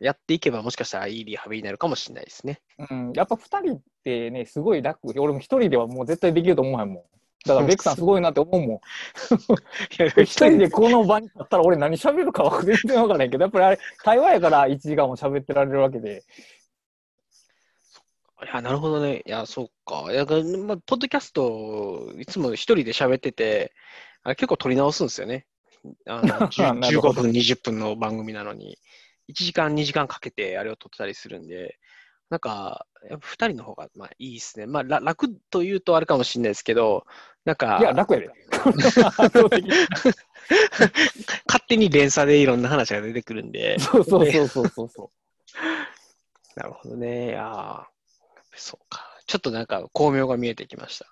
[0.00, 2.60] やっていけば、もしかしたらいいリハビリになるかもしれないですね。
[2.90, 5.08] うん、やっぱ2人ってね、すごい楽。
[5.08, 7.02] 俺も1人ではもう絶対できると思わへんもん。
[7.46, 8.80] だから、ベックさんすごいなって思うもん。
[9.90, 16.24] 一人でこの場に立ったら俺何喋るかは全然わからないけど、やっぱりあれ、会話やから1時間も喋ってられるわけで。
[18.44, 19.22] いや、なるほどね。
[19.26, 20.12] いや、そうか。
[20.12, 23.72] いや、まあ、ポッドキャスト、いつも一人で喋ってて、
[24.22, 25.46] あれ結構撮り直すんですよね。
[26.06, 28.78] あのじゅ なるほ15ど分、20分の番組なのに、
[29.30, 31.78] 1時間、2時間かけてあれを撮ってたりするんで、
[32.28, 34.66] なんか、やっぱ2人の方がまあいいですね。
[34.66, 37.06] まあ、ら楽というとあれかもしれないですけど、
[37.44, 38.30] なんか、いや、楽やで。
[38.50, 38.70] 圧
[39.14, 39.70] 倒的に
[41.46, 45.10] 勝手に連鎖でいろんな話が出てくるんで、そうそうそうそうそうそ
[46.56, 47.28] なるほどね。
[47.28, 47.95] いやー
[48.56, 49.04] そうか。
[49.26, 51.06] ちょっとなんか巧妙が見えてきました。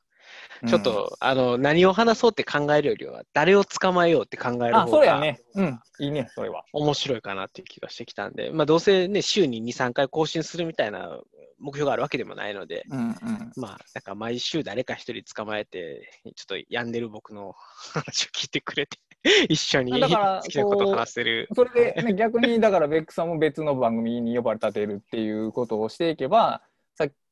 [0.62, 0.66] う。
[0.66, 5.40] ちょっと、あの、何を話そうって考えるよりは、誰を捕まえようって考える方がそうやね。
[5.54, 5.80] うん。
[5.98, 6.64] いいね、それは。
[6.72, 11.20] 面白いかなっていう気がしてきたんで、まあ、どうせね、週に2、3回更新するみたいな
[11.58, 13.52] 目標があるわけでもないので、うんうん。
[13.56, 17.54] まあ、なんか毎週誰か一人捕まえて、ちょっと病んでる僕の
[17.92, 18.98] 話を聞いてくれて、
[19.48, 21.48] 一緒に好きなことを話せる。
[21.54, 26.62] それで、ね、逆にだからベックさんも別の番組に呼ばれたてるっていうことをしていけばさ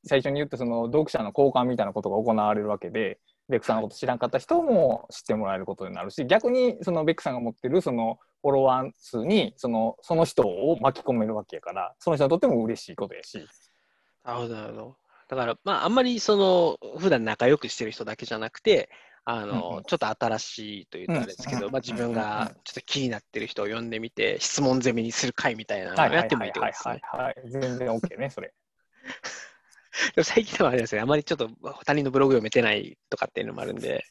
[0.04, 13.46] 最初に言ったその読者の交換みたいなことが行われるわけでベックさんのこと知らんかった人も知ってもらえることになるし逆にそのベックさんが持ってるそのフォロワー数にそのその人を巻き込めるわけやからその人にとっても嬉しいことやし。
[14.24, 14.96] なるほど、なるほど。
[15.28, 18.90] だから、まあ、あんまりその、普段仲良くしてる人だけじゃなくて、
[19.24, 27.00] あの、うんうんちょっと新しいと言ったらあれですけど、うんまあ、自分がちょっと気になってる人を呼んでみて、質問攻めにする会みたいなのをやってもはいいってことですね。
[27.60, 28.52] 全然 OK ね、それ。
[30.14, 31.50] でも最近ではあれですね、あまりちょっと
[31.84, 34.04] 他人のブログ読めてないとかっていうのもあるんで、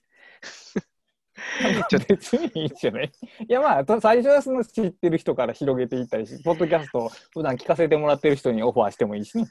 [1.89, 3.11] ちょっと別にいいじゃない？
[3.47, 9.47] いやまあ、と最初はその知ってる人から広げていったりし、ポッドキャストを普段聞かせてもらってる人にオファーしてもいいしね。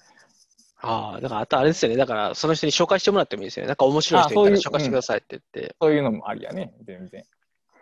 [0.83, 3.69] ああ、だからあとあれですよね、だからその人に紹介してもらってもいいですよね。
[3.69, 7.25] なんか面白い人いたら紹介してくださいって言って、そういうのもありやね、全然。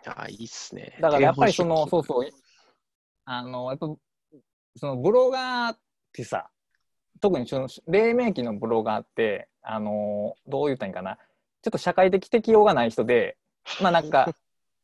[0.07, 0.97] ああ、いいっすね。
[0.99, 2.29] だからやっぱりその、そうそう、
[3.25, 3.87] あの、やっぱ、
[4.75, 5.77] そのブロガーっ
[6.11, 6.49] てさ、
[7.19, 11.15] 特にその黎明期のブロガーって、あの、どう言ったらいいんかな、
[11.61, 13.37] ちょっと社会的適応がない人で、
[13.81, 14.33] まあなんか、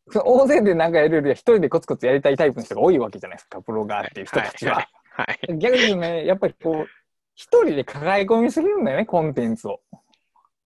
[0.23, 4.75] 大勢でなんかやるよりは一人でコツコツやりたいタイプの人が多いわけじゃないですか、ブロガーっていう人たちは。
[4.75, 5.57] はいはい。
[5.57, 6.87] 逆にね、やっぱりこう、
[7.35, 9.79] 一人で抱え込みすぎるんだよね、コンテンツを。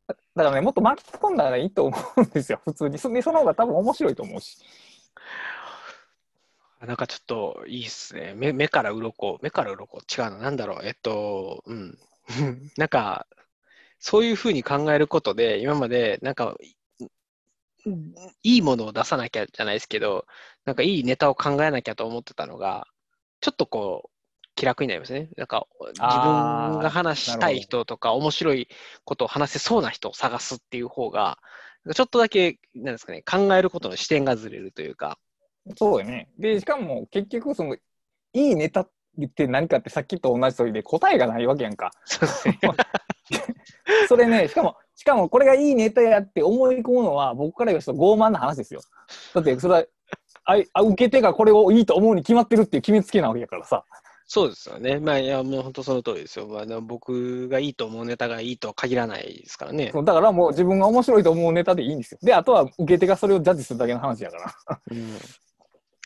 [0.07, 2.97] だだからね、もっと巻き込んだらいいと思うんですよ、普通に。
[2.97, 4.57] そでその方が多分面白いと思うし。
[6.79, 8.33] なんかちょっといいっすね。
[8.35, 11.97] 目目から鱗、目から鱗、違うの、なんだろう、えっと、うん。
[12.77, 13.27] なんか、
[13.99, 16.75] そういうふうに考えることで、今まで、なんか、い
[18.43, 20.25] いいものを出さなきゃじゃないですけど、
[20.65, 22.87] なんかいいネタを考えなきゃと思ってたのが、
[23.41, 24.09] ちょっとこう、
[24.55, 25.29] 気楽になりますね。
[25.37, 25.67] なんか、
[26.01, 28.67] 自分が話したい人とか、面白い
[29.05, 31.39] ことを話せそうな人を探すっていう方が、
[31.95, 35.17] ちょっとだけ、なんですかね、考えることの視点がずれるというか、
[35.75, 36.29] そうよね。
[36.37, 37.79] で、しかも結局、その、い
[38.33, 38.89] いネタっ
[39.35, 41.91] て何かってさっきと同じ通りで答えがないわけやんか。
[44.07, 48.81] そ れね、しかも、しかもこれがいいネタやって思い込むのは、僕から言うと傲慢な話ですよ。
[49.33, 49.85] だって、それは、
[50.45, 53.83] あいあ受け手がこれをいいと思うに決まってるっていう決めつけなわけやからさ。
[54.31, 54.99] そうですよね。
[54.99, 56.47] まあ、いや、もう本当その通りですよ。
[56.47, 59.91] まあ、でも僕がいいと思うネタがいいとは限らないですからね。
[59.91, 62.19] だからもう自分が面白いと思うネタでいいんですよ。
[62.21, 64.79] で、あとは受け手がそれをジャッジするだけの話やから。
[64.91, 65.17] うん。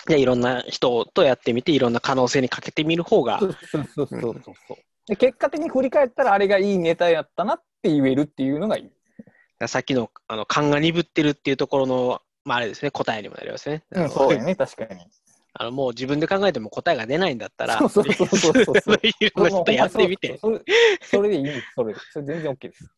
[0.07, 4.77] じゃあ、いろんな人とやってみて、いろんな可能性にかけてみる方がそ、うそうそうそうそうそう。
[5.07, 9.67] で結果的に振り返ったらあれがいいネタやったなって言えるっていうのがいい。
[9.67, 13.83] さっきの、あの、勘が鈍ってるっていうところの、まあ、あれですね、答えにもなりますね。
[13.91, 15.01] うん、そうやね、確かに。
[15.53, 20.37] あの、もう自分で考えても答えが出ないんだったら、そうそうそうそうそうそういろんな人やってみて。
[20.39, 20.61] それ
[21.01, 21.99] それでいいんです、それで。
[22.11, 22.89] それ全然 OK です。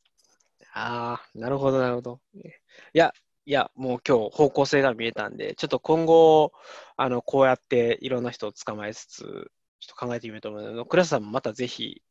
[0.73, 2.19] ああ、なるほど、なるほど。
[2.35, 2.49] い
[2.93, 3.13] や、
[3.47, 6.51] いや、もう今日方向性が見えたんで、ちょっと今後、
[6.97, 9.21] あの、こうやっていろんな人を捕まえつつ、
[9.79, 12.01] ちょっと考えてみようと思うので、倉田さんもまたぜひ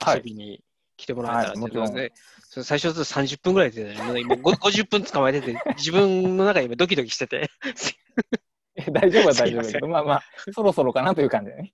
[0.00, 0.62] はい遊びに
[0.98, 2.12] 来てもらえたらはいもちろんね、
[2.42, 7.50] それ最初だと30分ぐらいで、ね、もう今ご50分捕まえてて、 自分の中で今ドキドキしてて、
[8.76, 10.22] え大丈夫は大丈夫だけど、まあまあ、
[10.52, 11.72] そろそろかなという感じだね。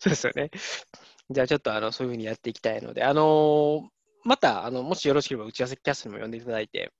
[0.00, 0.50] そうですよね。
[1.30, 3.88] じゃあちょっとあのそういうふうにやっていきたいので、あのー
[4.24, 6.92] またあのもしよろしければ打ち合わせキャストにも呼んでいただいて、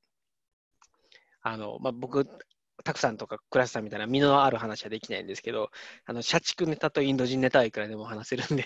[1.43, 2.27] あのまあ、僕、
[2.85, 5.71] たくさんとか倉瀬さんみたいな身のある話はできないんですけど、
[6.07, 8.65] あの社畜ネタとインド人ネタはいくらでも話せるんで、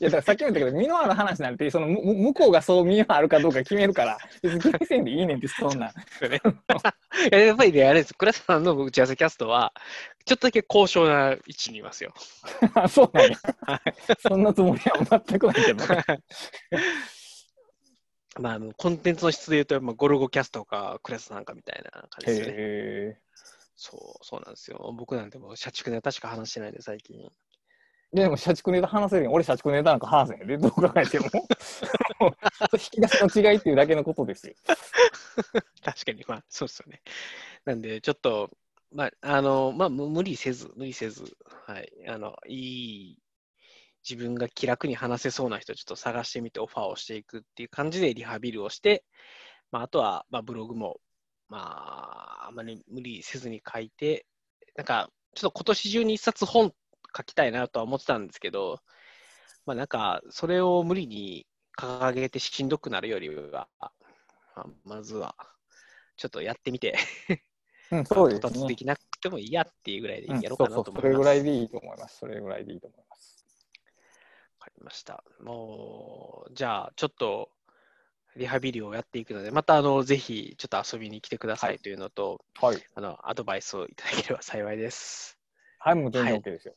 [0.00, 5.90] いや、だからさっきも言ったけど、身のある話なんて、そのむ向こうがそう身のあるかどうか決めるから、別に決めせんでいいねんって、そんなん。
[5.90, 5.92] い
[7.32, 9.72] ややっぱりね、あれです、倉瀬さんの打ち合わせキャストは、
[10.24, 12.12] ちょっとだけ高尚な位置にいますよ。
[12.74, 13.38] あ そうなんや。
[14.18, 15.84] そんなつもりは全くないけど。
[18.38, 22.52] まあ、あのコンテンツの質で言うと、まあ、ゴルゴキャストか倉瀬さんかみたいな感じですよね。
[22.56, 23.18] へ
[23.76, 24.92] そう、そうなんですよ。
[24.96, 27.20] 僕なんてもう社畜ネタしか話してないんで、最近。
[27.20, 27.30] え。
[28.16, 29.32] でも、社畜ネタ話せるやん。
[29.34, 31.26] 俺、社畜ネタなんか話せへんで、どう考えても。
[32.72, 34.54] 引き出しの違いっていうだけのことですよ。
[35.84, 37.02] 確かに、まあ、そうですよね。
[37.64, 38.50] なんで、ちょっと、
[38.92, 43.18] まあ、あの、まあ、む無理せず、無理せず、はい、あの、いい、
[44.08, 49.04] 自分が気楽に話せそうな人、ちょっと探してみて、オファーをしていくっていう感じでリハビリをして、
[49.72, 51.00] まあ、あとは、まあ、ブログも、
[51.48, 54.26] まあ、あまり無理せずに書いて、
[54.76, 56.72] なんか、ちょっと今年中に一冊本
[57.16, 58.78] 書きたいなとは思ってたんですけど、
[59.64, 61.46] まあ、なんか、それを無理に
[61.76, 63.90] 掲げてしんどくなるよりは、ま
[64.54, 65.34] あまずは、
[66.16, 66.96] ちょっとやってみて、
[67.90, 68.76] うん、 そうですね到達で。
[68.76, 71.18] きなくてもいいやっていうぐらいでうんやろうかそうそう、それなと思います。
[71.18, 72.16] ぐらいでいいと思います。
[72.18, 73.05] それぐらいでいいと思います。
[74.66, 75.22] わかかりました。
[75.42, 77.50] もう、じゃあ、ちょっと、
[78.36, 82.84] リハビリをやっていくので、また、あの、ぜひ、ちょっと遊びに来てくださはいいというのと、はい。
[82.94, 85.38] あの、アドバイスをいただければ幸いです。
[85.78, 86.74] はい、もう全然 OK ですよ。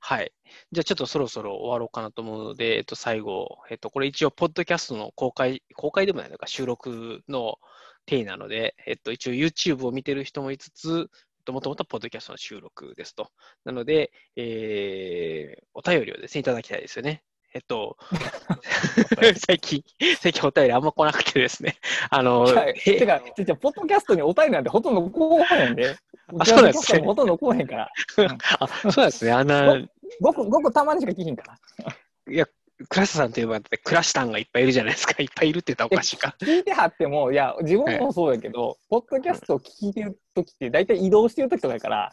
[0.00, 0.32] はい。
[0.72, 7.58] じゃあちょっとそろそろ終わろうかなと思うので、えっと、最後、えっと、これ一応、ポッドキャストの公開、公開でもないのか、収録の
[8.06, 11.10] 体なので、えっと、一応 YouTube を見てる人もいつつ、
[11.50, 13.30] もともとポッドキャストの収録ですと。
[13.64, 17.22] なので、えーお便りをですね、いただきたいですよね。
[17.52, 17.96] えっと、
[19.46, 19.82] 最近、
[20.20, 21.76] 最近お便りあんま来なくてですね、
[22.08, 25.96] あの、てか、てか、ポッドキャストにお便りなんてほとんどこうへんで。
[26.38, 27.90] あそうなんですねほとんどこうへんから。
[28.60, 29.82] あ、そうなんですね、あんな、
[30.20, 31.96] ごく、ごくたまにしか聞いひんから。
[32.32, 32.46] いや、
[32.88, 35.14] クラスさんといえば、だってクラシタンがいっぱいいるじゃないですか。
[35.22, 36.34] いっぱいいるって言ったらおかしいか。
[36.40, 42.12] 聞いてはっても、いや、自分もそうやけど、ポッドキャストを聞いてるときって、大体移動してるときとかやから、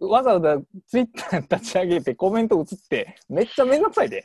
[0.00, 4.24] わざわざツイッター立ち上げてコメント打つって、めっちゃめんどくさいで。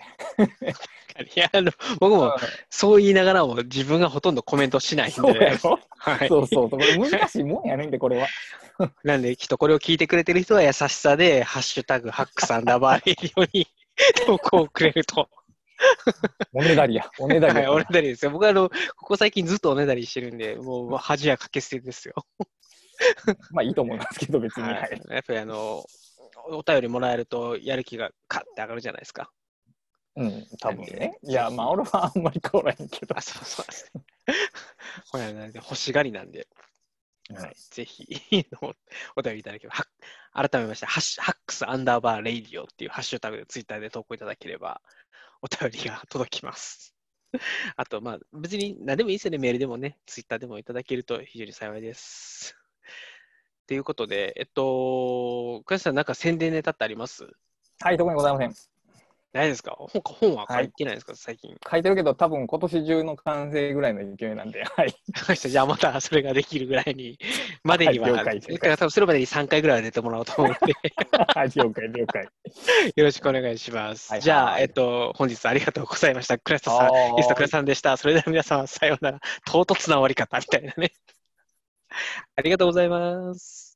[1.35, 2.35] いや、あの、僕も
[2.69, 5.79] そう言いながらも自分がほとんどコメントしないんそうやで、ろ？
[5.97, 6.27] はい。
[6.27, 8.27] そうそう、これ難しいもんやねんで、これは。
[9.03, 13.67] なんで、きっとこれを聞いてくれてる人は優しさで、ハッシュタグ、ハックサンダーバーレディオに
[14.25, 15.29] 投稿をくれると。
[16.53, 17.71] おねだりや、おねだりはい、や。
[17.71, 18.31] おねだりですよ。
[18.31, 18.75] 僕はあの、こ
[19.07, 22.15] こ最近ずっとおねだりしてるんで、もう恥やかけ捨てですよ。
[23.51, 24.63] まあいいと思いますけど、別に。
[24.63, 25.13] ははいい。
[25.13, 25.85] やっぱりあの、
[26.49, 29.31] お便りもらえると、やる気がカッて上がるじゃないですか。
[30.15, 31.17] うん、多分ね。
[31.23, 33.21] いや、まあ俺はあんまり変わらへんけどあ、。
[33.21, 34.03] そうそうですね。
[35.11, 36.47] ほら、なんで欲しがりなんで。
[37.33, 38.73] ははいい、ぜひお
[39.17, 39.75] お便りいただければ、
[40.33, 44.81] は改めまして、ハッシュ hacks アンダーバーレイディオっていうハッシュタグでツイッターで投稿いただければ、
[45.41, 46.95] お便りが届きます。
[47.75, 52.55] あと、まあ、別に何でもいいですよね、メールでもね、ツイッターでもいただけると非常に幸いです。
[53.67, 57.29] ということで、えっと、倉石さん、なんか宣伝ネタってあります？
[57.81, 58.78] はい、特にございません。
[59.33, 59.75] ないですか？
[59.77, 61.55] 本本は書いてないですか、最近。
[61.69, 64.93] 書いてるけど、多分今年中の完成ぐらいの勢いなんで、はい。
[65.37, 67.17] じゃあまたそれができるぐらいに、
[67.63, 70.73] までには、はいだから多分それまでに3回ぐらいは出てもらおうと思うので、
[71.35, 72.27] はい、了解、了解。
[72.95, 74.11] よろしくお願いします。
[74.11, 76.37] はいじゃあ、はいえっと、本日ありがとうございました。
[76.37, 77.97] クラスタさん、ゲストクラスさんでした。
[77.97, 79.19] それでは皆様、さようなら。
[79.45, 80.91] 唐突な終わり方みたいなね。
[82.35, 83.68] ありがとうございます。